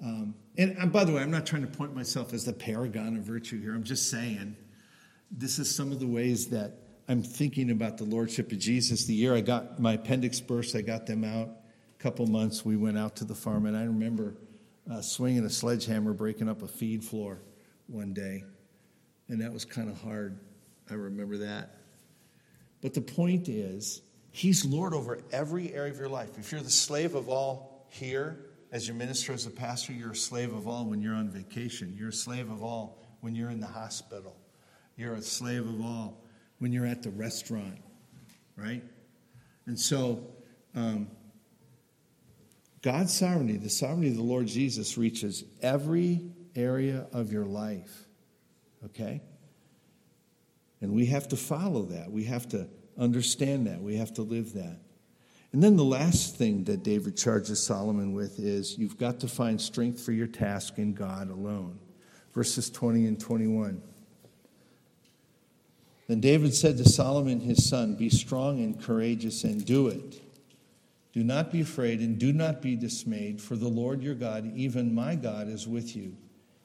Um, 0.03 0.35
and, 0.57 0.77
and 0.77 0.91
by 0.91 1.03
the 1.03 1.13
way, 1.13 1.21
I'm 1.21 1.31
not 1.31 1.45
trying 1.45 1.63
to 1.63 1.77
point 1.77 1.95
myself 1.95 2.33
as 2.33 2.45
the 2.45 2.53
paragon 2.53 3.17
of 3.17 3.23
virtue 3.23 3.61
here. 3.61 3.73
I'm 3.73 3.83
just 3.83 4.09
saying 4.09 4.55
this 5.31 5.59
is 5.59 5.73
some 5.73 5.91
of 5.91 5.99
the 5.99 6.07
ways 6.07 6.47
that 6.49 6.73
I'm 7.07 7.23
thinking 7.23 7.71
about 7.71 7.97
the 7.97 8.03
Lordship 8.03 8.51
of 8.51 8.59
Jesus. 8.59 9.05
The 9.05 9.13
year 9.13 9.33
I 9.33 9.41
got 9.41 9.79
my 9.79 9.93
appendix 9.93 10.39
burst, 10.39 10.75
I 10.75 10.81
got 10.81 11.05
them 11.05 11.23
out. 11.23 11.49
A 11.99 12.03
couple 12.03 12.27
months, 12.27 12.63
we 12.63 12.75
went 12.75 12.97
out 12.97 13.15
to 13.17 13.25
the 13.25 13.33
farm, 13.33 13.65
and 13.65 13.75
I 13.75 13.83
remember 13.83 14.35
uh, 14.91 15.01
swinging 15.01 15.43
a 15.45 15.49
sledgehammer, 15.49 16.13
breaking 16.13 16.47
up 16.47 16.61
a 16.61 16.67
feed 16.67 17.03
floor 17.03 17.39
one 17.87 18.13
day. 18.13 18.43
And 19.29 19.41
that 19.41 19.51
was 19.51 19.65
kind 19.65 19.89
of 19.89 19.99
hard. 20.01 20.39
I 20.89 20.93
remember 20.93 21.37
that. 21.37 21.75
But 22.81 22.93
the 22.93 23.01
point 23.01 23.49
is, 23.49 24.01
He's 24.31 24.63
Lord 24.63 24.93
over 24.93 25.19
every 25.31 25.73
area 25.73 25.91
of 25.91 25.97
your 25.97 26.09
life. 26.09 26.37
If 26.37 26.51
you're 26.51 26.61
the 26.61 26.69
slave 26.69 27.15
of 27.15 27.27
all 27.27 27.87
here, 27.89 28.46
as 28.71 28.87
your 28.87 28.95
minister, 28.95 29.33
as 29.33 29.45
a 29.45 29.49
pastor, 29.49 29.93
you're 29.93 30.11
a 30.11 30.15
slave 30.15 30.53
of 30.53 30.67
all 30.67 30.85
when 30.85 31.01
you're 31.01 31.15
on 31.15 31.29
vacation. 31.29 31.95
You're 31.97 32.09
a 32.09 32.13
slave 32.13 32.49
of 32.49 32.63
all 32.63 33.01
when 33.21 33.35
you're 33.35 33.49
in 33.49 33.59
the 33.59 33.67
hospital. 33.67 34.35
You're 34.97 35.15
a 35.15 35.21
slave 35.21 35.67
of 35.67 35.81
all 35.81 36.23
when 36.59 36.71
you're 36.73 36.85
at 36.85 37.03
the 37.03 37.11
restaurant, 37.11 37.79
right? 38.55 38.83
And 39.65 39.79
so, 39.79 40.27
um, 40.75 41.07
God's 42.81 43.13
sovereignty, 43.13 43.57
the 43.57 43.69
sovereignty 43.69 44.09
of 44.09 44.15
the 44.15 44.23
Lord 44.23 44.47
Jesus, 44.47 44.97
reaches 44.97 45.43
every 45.61 46.31
area 46.55 47.07
of 47.11 47.31
your 47.31 47.45
life, 47.45 48.07
okay? 48.85 49.21
And 50.81 50.93
we 50.93 51.07
have 51.07 51.27
to 51.29 51.35
follow 51.35 51.83
that. 51.83 52.11
We 52.11 52.25
have 52.25 52.47
to 52.49 52.67
understand 52.97 53.67
that. 53.67 53.81
We 53.81 53.97
have 53.97 54.13
to 54.15 54.21
live 54.21 54.53
that. 54.53 54.79
And 55.57 55.63
then 55.63 55.75
the 55.75 55.83
last 55.83 56.35
thing 56.35 56.65
that 56.65 56.83
David 56.83 57.17
charges 57.17 57.65
Solomon 57.65 58.13
with 58.13 58.37
is 58.37 58.77
you've 58.77 58.99
got 58.99 59.21
to 59.21 59.27
find 59.27 59.59
strength 59.59 59.99
for 59.99 60.11
your 60.11 60.27
task 60.27 60.77
in 60.77 60.93
God 60.93 61.31
alone. 61.31 61.79
Verses 62.31 62.69
20 62.69 63.07
and 63.07 63.19
21. 63.19 63.81
Then 66.07 66.19
David 66.19 66.53
said 66.53 66.77
to 66.77 66.87
Solomon 66.87 67.39
his 67.39 67.67
son, 67.67 67.95
Be 67.95 68.07
strong 68.07 68.59
and 68.59 68.79
courageous 68.79 69.43
and 69.45 69.65
do 69.65 69.87
it. 69.87 70.21
Do 71.11 71.23
not 71.23 71.51
be 71.51 71.61
afraid 71.61 72.01
and 72.01 72.19
do 72.19 72.31
not 72.31 72.61
be 72.61 72.75
dismayed, 72.75 73.41
for 73.41 73.55
the 73.55 73.67
Lord 73.67 74.03
your 74.03 74.13
God, 74.13 74.55
even 74.55 74.93
my 74.93 75.15
God, 75.15 75.47
is 75.47 75.67
with 75.67 75.95
you. 75.95 76.15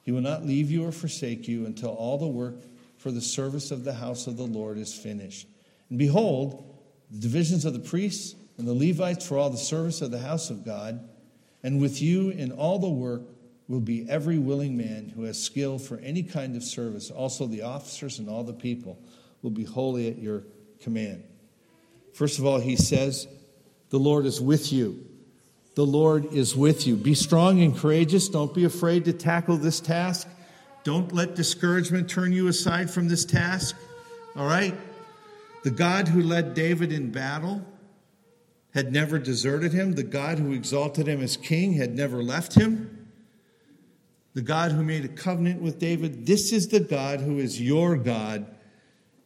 He 0.03 0.13
will 0.13 0.21
not 0.21 0.45
leave 0.45 0.71
you 0.71 0.85
or 0.85 0.93
forsake 0.93 1.49
you 1.49 1.65
until 1.65 1.95
all 1.95 2.19
the 2.19 2.27
work 2.27 2.57
for 2.99 3.11
the 3.11 3.23
service 3.23 3.71
of 3.71 3.85
the 3.85 3.95
house 3.95 4.27
of 4.27 4.37
the 4.37 4.43
Lord 4.47 4.77
is 4.77 4.93
finished. 4.93 5.49
And 5.89 5.99
behold, 5.99 6.63
the 7.11 7.21
divisions 7.21 7.65
of 7.65 7.73
the 7.73 7.79
priests 7.79 8.35
and 8.59 8.67
the 8.67 8.75
Levites 8.75 9.27
for 9.27 9.39
all 9.39 9.51
the 9.51 9.57
service 9.57 10.03
of 10.03 10.11
the 10.11 10.19
house 10.19 10.51
of 10.51 10.65
God, 10.65 11.09
and 11.63 11.81
with 11.81 12.03
you 12.03 12.31
in 12.31 12.53
all 12.53 12.79
the 12.79 12.89
work 12.89 13.23
will 13.69 13.81
be 13.81 14.09
every 14.09 14.39
willing 14.39 14.77
man 14.77 15.13
who 15.15 15.25
has 15.25 15.43
skill 15.43 15.79
for 15.79 15.99
any 15.99 16.23
kind 16.23 16.57
of 16.57 16.63
service. 16.63 17.11
Also, 17.11 17.47
the 17.47 17.63
officers 17.63 18.19
and 18.19 18.29
all 18.29 18.45
the 18.45 18.53
people 18.53 18.99
will 19.41 19.51
be 19.51 19.65
wholly 19.65 20.09
at 20.09 20.19
your 20.19 20.45
command. 20.81 21.25
First 22.13 22.39
of 22.39 22.47
all, 22.47 22.59
he 22.59 22.77
says, 22.77 23.27
The 23.91 23.99
Lord 23.99 24.27
is 24.27 24.41
with 24.41 24.73
you. 24.73 25.07
The 25.75 25.87
Lord 25.87 26.27
is 26.27 26.55
with 26.55 26.87
you. 26.87 26.97
Be 26.97 27.15
strong 27.15 27.63
and 27.63 27.77
courageous. 27.77 28.29
Don't 28.29 28.53
be 28.53 28.65
afraid 28.65 29.07
to 29.07 29.13
tackle 29.13 29.57
this 29.57 29.81
task. 29.81 30.29
Don't 30.85 31.13
let 31.13 31.35
discouragement 31.35 32.11
turn 32.11 32.33
you 32.33 32.49
aside 32.49 32.91
from 32.91 33.09
this 33.09 33.25
task. 33.25 33.77
All 34.37 34.47
right? 34.47 34.75
The 35.65 35.71
God 35.71 36.09
who 36.09 36.23
led 36.23 36.55
David 36.55 36.93
in 36.93 37.11
battle 37.11 37.65
had 38.75 38.93
never 38.93 39.19
deserted 39.19 39.73
him. 39.73 39.93
The 39.93 40.03
God 40.03 40.39
who 40.39 40.53
exalted 40.53 41.07
him 41.07 41.21
as 41.21 41.37
king 41.37 41.75
had 41.75 41.95
never 41.95 42.23
left 42.23 42.55
him. 42.55 43.09
The 44.35 44.43
God 44.43 44.73
who 44.73 44.83
made 44.83 45.05
a 45.05 45.09
covenant 45.09 45.61
with 45.61 45.79
David, 45.79 46.27
this 46.27 46.53
is 46.53 46.69
the 46.69 46.81
God 46.81 47.21
who 47.21 47.39
is 47.39 47.61
your 47.61 47.97
God. 47.97 48.47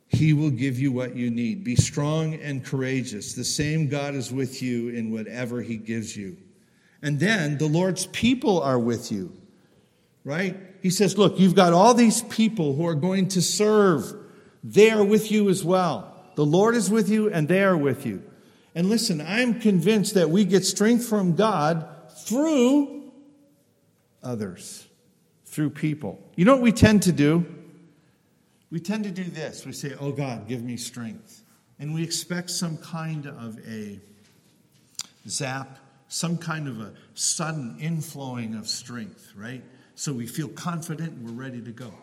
He 0.09 0.33
will 0.33 0.51
give 0.51 0.79
you 0.79 0.91
what 0.91 1.15
you 1.15 1.31
need. 1.31 1.63
Be 1.63 1.77
strong 1.77 2.35
and 2.35 2.65
courageous. 2.65 3.35
The 3.35 3.45
same 3.45 3.89
God 3.89 4.15
is 4.15 4.33
with 4.33 4.63
you 4.63 4.89
in 4.89 5.13
whatever 5.13 5.63
he 5.63 5.77
gives 5.77 6.17
you. 6.17 6.37
And 7.03 7.21
then 7.21 7.59
the 7.59 7.67
Lord's 7.67 8.07
people 8.07 8.61
are 8.61 8.79
with 8.79 9.13
you, 9.13 9.33
right? 10.25 10.57
He 10.83 10.91
says, 10.91 11.19
Look, 11.19 11.39
you've 11.39 11.55
got 11.55 11.73
all 11.73 11.95
these 11.95 12.23
people 12.23 12.75
who 12.75 12.87
are 12.87 12.95
going 12.95 13.29
to 13.29 13.43
serve. 13.43 14.13
They 14.65 14.91
are 14.91 15.05
with 15.05 15.31
you 15.31 15.49
as 15.49 15.65
well. 15.65 16.13
The 16.35 16.47
Lord 16.47 16.75
is 16.75 16.91
with 16.91 17.09
you, 17.09 17.31
and 17.31 17.47
they 17.47 17.63
are 17.63 17.77
with 17.77 18.07
you. 18.07 18.23
And 18.77 18.91
listen, 18.91 19.23
I'm 19.23 19.59
convinced 19.59 20.15
that 20.15 20.29
we 20.29 20.45
get 20.45 20.63
strength 20.63 21.09
from 21.09 21.35
God 21.35 21.89
through 22.27 23.11
others, 24.23 24.87
through 25.47 25.71
people. 25.71 26.21
You 26.37 26.45
know 26.45 26.53
what 26.53 26.63
we 26.63 26.73
tend 26.73 27.05
to 27.05 27.13
do? 27.13 27.47
We 28.71 28.79
tend 28.81 29.05
to 29.05 29.11
do 29.11 29.25
this. 29.25 29.65
We 29.65 29.73
say, 29.73 29.95
Oh 29.99 30.13
God, 30.13 30.47
give 30.47 30.63
me 30.63 30.77
strength. 30.77 31.43
And 31.79 31.95
we 31.95 32.03
expect 32.03 32.51
some 32.51 32.77
kind 32.77 33.27
of 33.27 33.59
a 33.67 33.99
zap, 35.27 35.79
some 36.09 36.37
kind 36.37 36.69
of 36.69 36.79
a 36.79 36.93
sudden 37.15 37.79
inflowing 37.81 38.59
of 38.59 38.69
strength, 38.69 39.33
right? 39.35 39.65
So 39.95 40.13
we 40.13 40.27
feel 40.27 40.49
confident 40.49 41.13
and 41.13 41.25
we're 41.25 41.43
ready 41.43 41.63
to 41.63 41.73
go. 41.73 41.95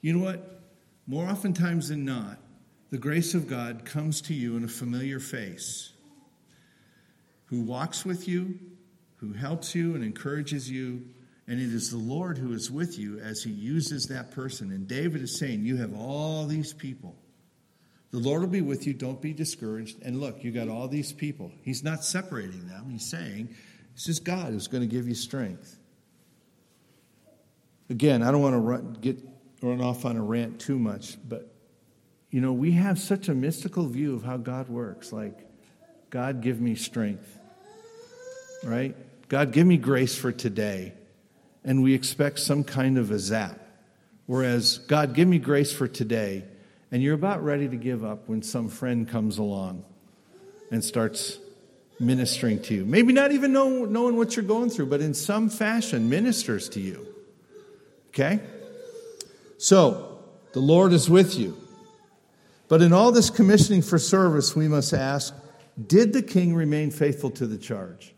You 0.00 0.14
know 0.14 0.24
what? 0.24 0.62
More 1.06 1.28
oftentimes 1.28 1.90
than 1.90 2.06
not, 2.06 2.38
the 2.90 2.96
grace 2.96 3.34
of 3.34 3.46
God 3.46 3.84
comes 3.84 4.22
to 4.22 4.32
you 4.32 4.56
in 4.56 4.64
a 4.64 4.68
familiar 4.68 5.20
face 5.20 5.90
who 7.54 7.62
walks 7.62 8.04
with 8.04 8.26
you, 8.26 8.58
who 9.16 9.32
helps 9.32 9.74
you 9.74 9.94
and 9.94 10.02
encourages 10.02 10.70
you. 10.70 11.06
And 11.46 11.60
it 11.60 11.72
is 11.72 11.90
the 11.90 11.98
Lord 11.98 12.38
who 12.38 12.52
is 12.52 12.70
with 12.70 12.98
you 12.98 13.20
as 13.20 13.42
he 13.42 13.50
uses 13.50 14.06
that 14.06 14.30
person. 14.30 14.72
And 14.72 14.88
David 14.88 15.22
is 15.22 15.38
saying, 15.38 15.64
You 15.64 15.76
have 15.76 15.94
all 15.94 16.46
these 16.46 16.72
people. 16.72 17.16
The 18.10 18.18
Lord 18.18 18.42
will 18.42 18.48
be 18.48 18.60
with 18.60 18.86
you. 18.86 18.94
Don't 18.94 19.20
be 19.20 19.32
discouraged. 19.32 20.02
And 20.02 20.20
look, 20.20 20.42
you 20.42 20.52
got 20.52 20.68
all 20.68 20.88
these 20.88 21.12
people. 21.12 21.52
He's 21.62 21.84
not 21.84 22.04
separating 22.04 22.66
them. 22.66 22.88
He's 22.90 23.10
saying, 23.10 23.54
It's 23.92 24.06
just 24.06 24.24
God 24.24 24.52
who's 24.52 24.68
going 24.68 24.88
to 24.88 24.92
give 24.92 25.06
you 25.06 25.14
strength. 25.14 25.78
Again, 27.90 28.22
I 28.22 28.30
don't 28.30 28.40
want 28.40 28.54
to 28.54 28.60
run, 28.60 28.98
get 29.00 29.18
run 29.60 29.80
off 29.80 30.04
on 30.04 30.16
a 30.16 30.22
rant 30.22 30.60
too 30.60 30.78
much, 30.78 31.18
but 31.28 31.54
you 32.30 32.40
know, 32.40 32.52
we 32.52 32.72
have 32.72 32.98
such 32.98 33.28
a 33.28 33.34
mystical 33.34 33.86
view 33.86 34.16
of 34.16 34.24
how 34.24 34.38
God 34.38 34.68
works. 34.68 35.12
Like, 35.12 35.46
God, 36.10 36.40
give 36.40 36.60
me 36.60 36.74
strength, 36.74 37.38
right? 38.64 38.96
God, 39.28 39.52
give 39.52 39.66
me 39.66 39.76
grace 39.76 40.16
for 40.16 40.32
today. 40.32 40.92
And 41.64 41.82
we 41.82 41.94
expect 41.94 42.40
some 42.40 42.64
kind 42.64 42.98
of 42.98 43.10
a 43.10 43.18
zap. 43.18 43.58
Whereas, 44.26 44.78
God, 44.78 45.14
give 45.14 45.28
me 45.28 45.38
grace 45.38 45.72
for 45.72 45.88
today. 45.88 46.44
And 46.90 47.02
you're 47.02 47.14
about 47.14 47.42
ready 47.42 47.68
to 47.68 47.76
give 47.76 48.04
up 48.04 48.28
when 48.28 48.42
some 48.42 48.68
friend 48.68 49.08
comes 49.08 49.38
along 49.38 49.84
and 50.70 50.84
starts 50.84 51.38
ministering 51.98 52.60
to 52.62 52.74
you. 52.74 52.84
Maybe 52.84 53.12
not 53.12 53.32
even 53.32 53.52
know, 53.52 53.84
knowing 53.84 54.16
what 54.16 54.36
you're 54.36 54.44
going 54.44 54.70
through, 54.70 54.86
but 54.86 55.00
in 55.00 55.14
some 55.14 55.48
fashion 55.48 56.08
ministers 56.08 56.68
to 56.70 56.80
you. 56.80 57.06
Okay? 58.08 58.40
So, 59.58 60.18
the 60.52 60.60
Lord 60.60 60.92
is 60.92 61.10
with 61.10 61.36
you. 61.36 61.56
But 62.68 62.80
in 62.82 62.92
all 62.92 63.12
this 63.12 63.30
commissioning 63.30 63.82
for 63.82 63.98
service, 63.98 64.54
we 64.54 64.68
must 64.68 64.92
ask 64.92 65.34
did 65.86 66.12
the 66.12 66.22
king 66.22 66.54
remain 66.54 66.92
faithful 66.92 67.30
to 67.32 67.46
the 67.46 67.58
charge? 67.58 68.13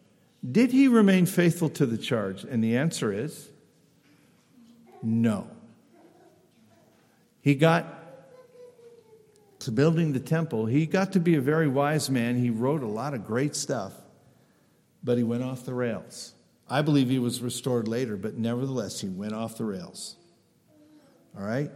Did 0.51 0.71
he 0.71 0.87
remain 0.87 1.27
faithful 1.27 1.69
to 1.71 1.87
the 1.87 1.99
charge? 1.99 2.45
And 2.45 2.63
the 2.63 2.77
answer 2.77 3.13
is 3.13 3.49
no. 5.03 5.49
He 7.41 7.55
got 7.55 7.87
to 9.61 9.73
building 9.73 10.13
the 10.13 10.21
temple. 10.21 10.67
He 10.67 10.87
got 10.87 11.13
to 11.13 11.21
be 11.21 11.35
a 11.37 11.41
very 11.41 11.69
wise 11.69 12.11
man. 12.11 12.37
He 12.37 12.51
wrote 12.51 12.83
a 12.83 12.89
lot 12.89 13.15
of 13.15 13.25
great 13.25 13.57
stuff, 13.57 13.93
but 15.03 15.17
he 15.17 15.25
went 15.25 15.43
off 15.43 15.65
the 15.65 15.75
rails. 15.75 16.35
I 16.69 16.83
believe 16.83 17.09
he 17.09 17.19
was 17.19 17.41
restored 17.41 17.89
later, 17.89 18.17
but 18.17 18.37
nevertheless, 18.37 19.01
he 19.01 19.09
went 19.09 19.33
off 19.33 19.57
the 19.57 19.65
rails. 19.65 20.17
All 21.37 21.45
right? 21.45 21.71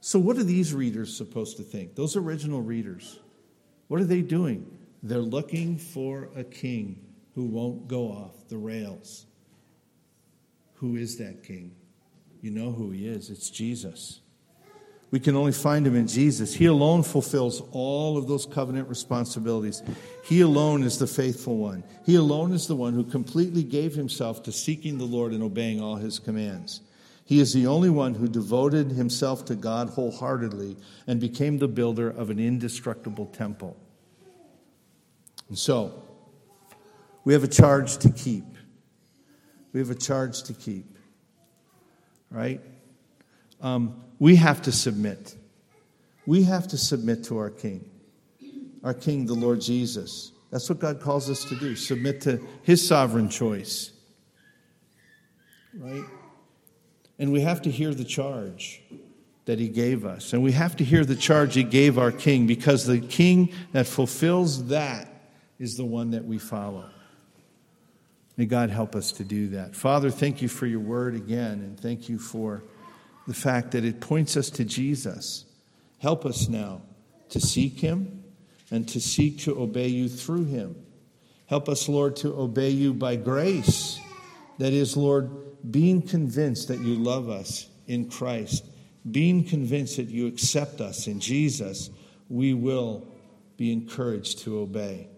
So, 0.00 0.18
what 0.18 0.36
are 0.36 0.44
these 0.44 0.72
readers 0.72 1.16
supposed 1.16 1.56
to 1.56 1.64
think? 1.64 1.96
Those 1.96 2.16
original 2.16 2.62
readers. 2.62 3.18
What 3.88 4.00
are 4.00 4.04
they 4.04 4.22
doing? 4.22 4.78
They're 5.02 5.18
looking 5.18 5.78
for 5.78 6.28
a 6.36 6.44
king 6.44 7.05
who 7.36 7.44
won't 7.44 7.86
go 7.86 8.06
off 8.08 8.48
the 8.48 8.56
rails. 8.56 9.26
Who 10.76 10.96
is 10.96 11.18
that 11.18 11.44
king? 11.44 11.76
You 12.40 12.50
know 12.50 12.72
who 12.72 12.90
he 12.90 13.06
is. 13.06 13.28
It's 13.28 13.50
Jesus. 13.50 14.20
We 15.10 15.20
can 15.20 15.36
only 15.36 15.52
find 15.52 15.86
him 15.86 15.94
in 15.94 16.08
Jesus. 16.08 16.54
He 16.54 16.64
alone 16.64 17.02
fulfills 17.02 17.62
all 17.72 18.16
of 18.16 18.26
those 18.26 18.46
covenant 18.46 18.88
responsibilities. 18.88 19.82
He 20.24 20.40
alone 20.40 20.82
is 20.82 20.98
the 20.98 21.06
faithful 21.06 21.58
one. 21.58 21.84
He 22.06 22.16
alone 22.16 22.52
is 22.52 22.66
the 22.66 22.74
one 22.74 22.94
who 22.94 23.04
completely 23.04 23.62
gave 23.62 23.94
himself 23.94 24.42
to 24.44 24.52
seeking 24.52 24.96
the 24.96 25.04
Lord 25.04 25.32
and 25.32 25.42
obeying 25.42 25.80
all 25.80 25.96
his 25.96 26.18
commands. 26.18 26.80
He 27.26 27.38
is 27.38 27.52
the 27.52 27.66
only 27.66 27.90
one 27.90 28.14
who 28.14 28.28
devoted 28.28 28.92
himself 28.92 29.44
to 29.46 29.56
God 29.56 29.90
wholeheartedly 29.90 30.76
and 31.06 31.20
became 31.20 31.58
the 31.58 31.68
builder 31.68 32.08
of 32.08 32.30
an 32.30 32.38
indestructible 32.38 33.26
temple. 33.26 33.76
And 35.48 35.58
so, 35.58 36.02
we 37.26 37.32
have 37.32 37.42
a 37.42 37.48
charge 37.48 37.98
to 37.98 38.08
keep. 38.08 38.44
We 39.72 39.80
have 39.80 39.90
a 39.90 39.96
charge 39.96 40.44
to 40.44 40.54
keep. 40.54 40.96
Right? 42.30 42.60
Um, 43.60 44.00
we 44.20 44.36
have 44.36 44.62
to 44.62 44.72
submit. 44.72 45.34
We 46.24 46.44
have 46.44 46.68
to 46.68 46.78
submit 46.78 47.24
to 47.24 47.38
our 47.38 47.50
King, 47.50 47.90
our 48.84 48.94
King, 48.94 49.26
the 49.26 49.34
Lord 49.34 49.60
Jesus. 49.60 50.30
That's 50.52 50.68
what 50.68 50.78
God 50.78 51.00
calls 51.00 51.28
us 51.28 51.44
to 51.46 51.56
do 51.56 51.74
submit 51.74 52.20
to 52.22 52.40
His 52.62 52.86
sovereign 52.86 53.28
choice. 53.28 53.90
Right? 55.76 56.04
And 57.18 57.32
we 57.32 57.40
have 57.40 57.60
to 57.62 57.70
hear 57.72 57.92
the 57.92 58.04
charge. 58.04 58.82
that 59.46 59.58
he 59.60 59.68
gave 59.68 60.04
us. 60.04 60.32
And 60.32 60.42
we 60.42 60.52
have 60.52 60.76
to 60.76 60.84
hear 60.84 61.04
the 61.04 61.14
charge 61.14 61.54
he 61.54 61.62
gave 61.62 61.98
our 61.98 62.10
king 62.10 62.48
because 62.48 62.84
the 62.84 63.00
king 63.00 63.52
that 63.72 63.86
fulfills 63.86 64.66
that 64.66 65.30
is 65.60 65.76
the 65.76 65.84
one 65.84 66.10
that 66.10 66.24
we 66.24 66.36
follow. 66.36 66.90
May 68.36 68.46
God 68.46 68.70
help 68.70 68.94
us 68.94 69.12
to 69.12 69.24
do 69.24 69.48
that. 69.48 69.74
Father, 69.74 70.10
thank 70.10 70.42
you 70.42 70.48
for 70.48 70.66
your 70.66 70.80
word 70.80 71.14
again, 71.14 71.60
and 71.60 71.78
thank 71.78 72.08
you 72.08 72.18
for 72.18 72.62
the 73.26 73.34
fact 73.34 73.72
that 73.72 73.84
it 73.84 74.00
points 74.00 74.36
us 74.36 74.50
to 74.50 74.64
Jesus. 74.64 75.44
Help 75.98 76.26
us 76.26 76.48
now 76.48 76.82
to 77.30 77.40
seek 77.40 77.80
him 77.80 78.24
and 78.70 78.88
to 78.88 79.00
seek 79.00 79.38
to 79.40 79.58
obey 79.58 79.88
you 79.88 80.08
through 80.08 80.44
him. 80.44 80.76
Help 81.46 81.68
us, 81.68 81.88
Lord, 81.88 82.16
to 82.16 82.34
obey 82.38 82.70
you 82.70 82.92
by 82.92 83.16
grace. 83.16 83.98
That 84.58 84.72
is, 84.72 84.96
Lord, 84.96 85.30
being 85.70 86.02
convinced 86.02 86.68
that 86.68 86.80
you 86.80 86.96
love 86.96 87.28
us 87.28 87.68
in 87.86 88.10
Christ, 88.10 88.64
being 89.10 89.44
convinced 89.44 89.96
that 89.96 90.08
you 90.08 90.26
accept 90.26 90.80
us 90.80 91.06
in 91.06 91.20
Jesus, 91.20 91.90
we 92.28 92.52
will 92.52 93.06
be 93.56 93.72
encouraged 93.72 94.40
to 94.40 94.58
obey. 94.58 95.08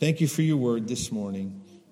Thank 0.00 0.20
you 0.20 0.28
for 0.28 0.42
your 0.42 0.56
word 0.56 0.88
this 0.88 1.10
morning. 1.12 1.62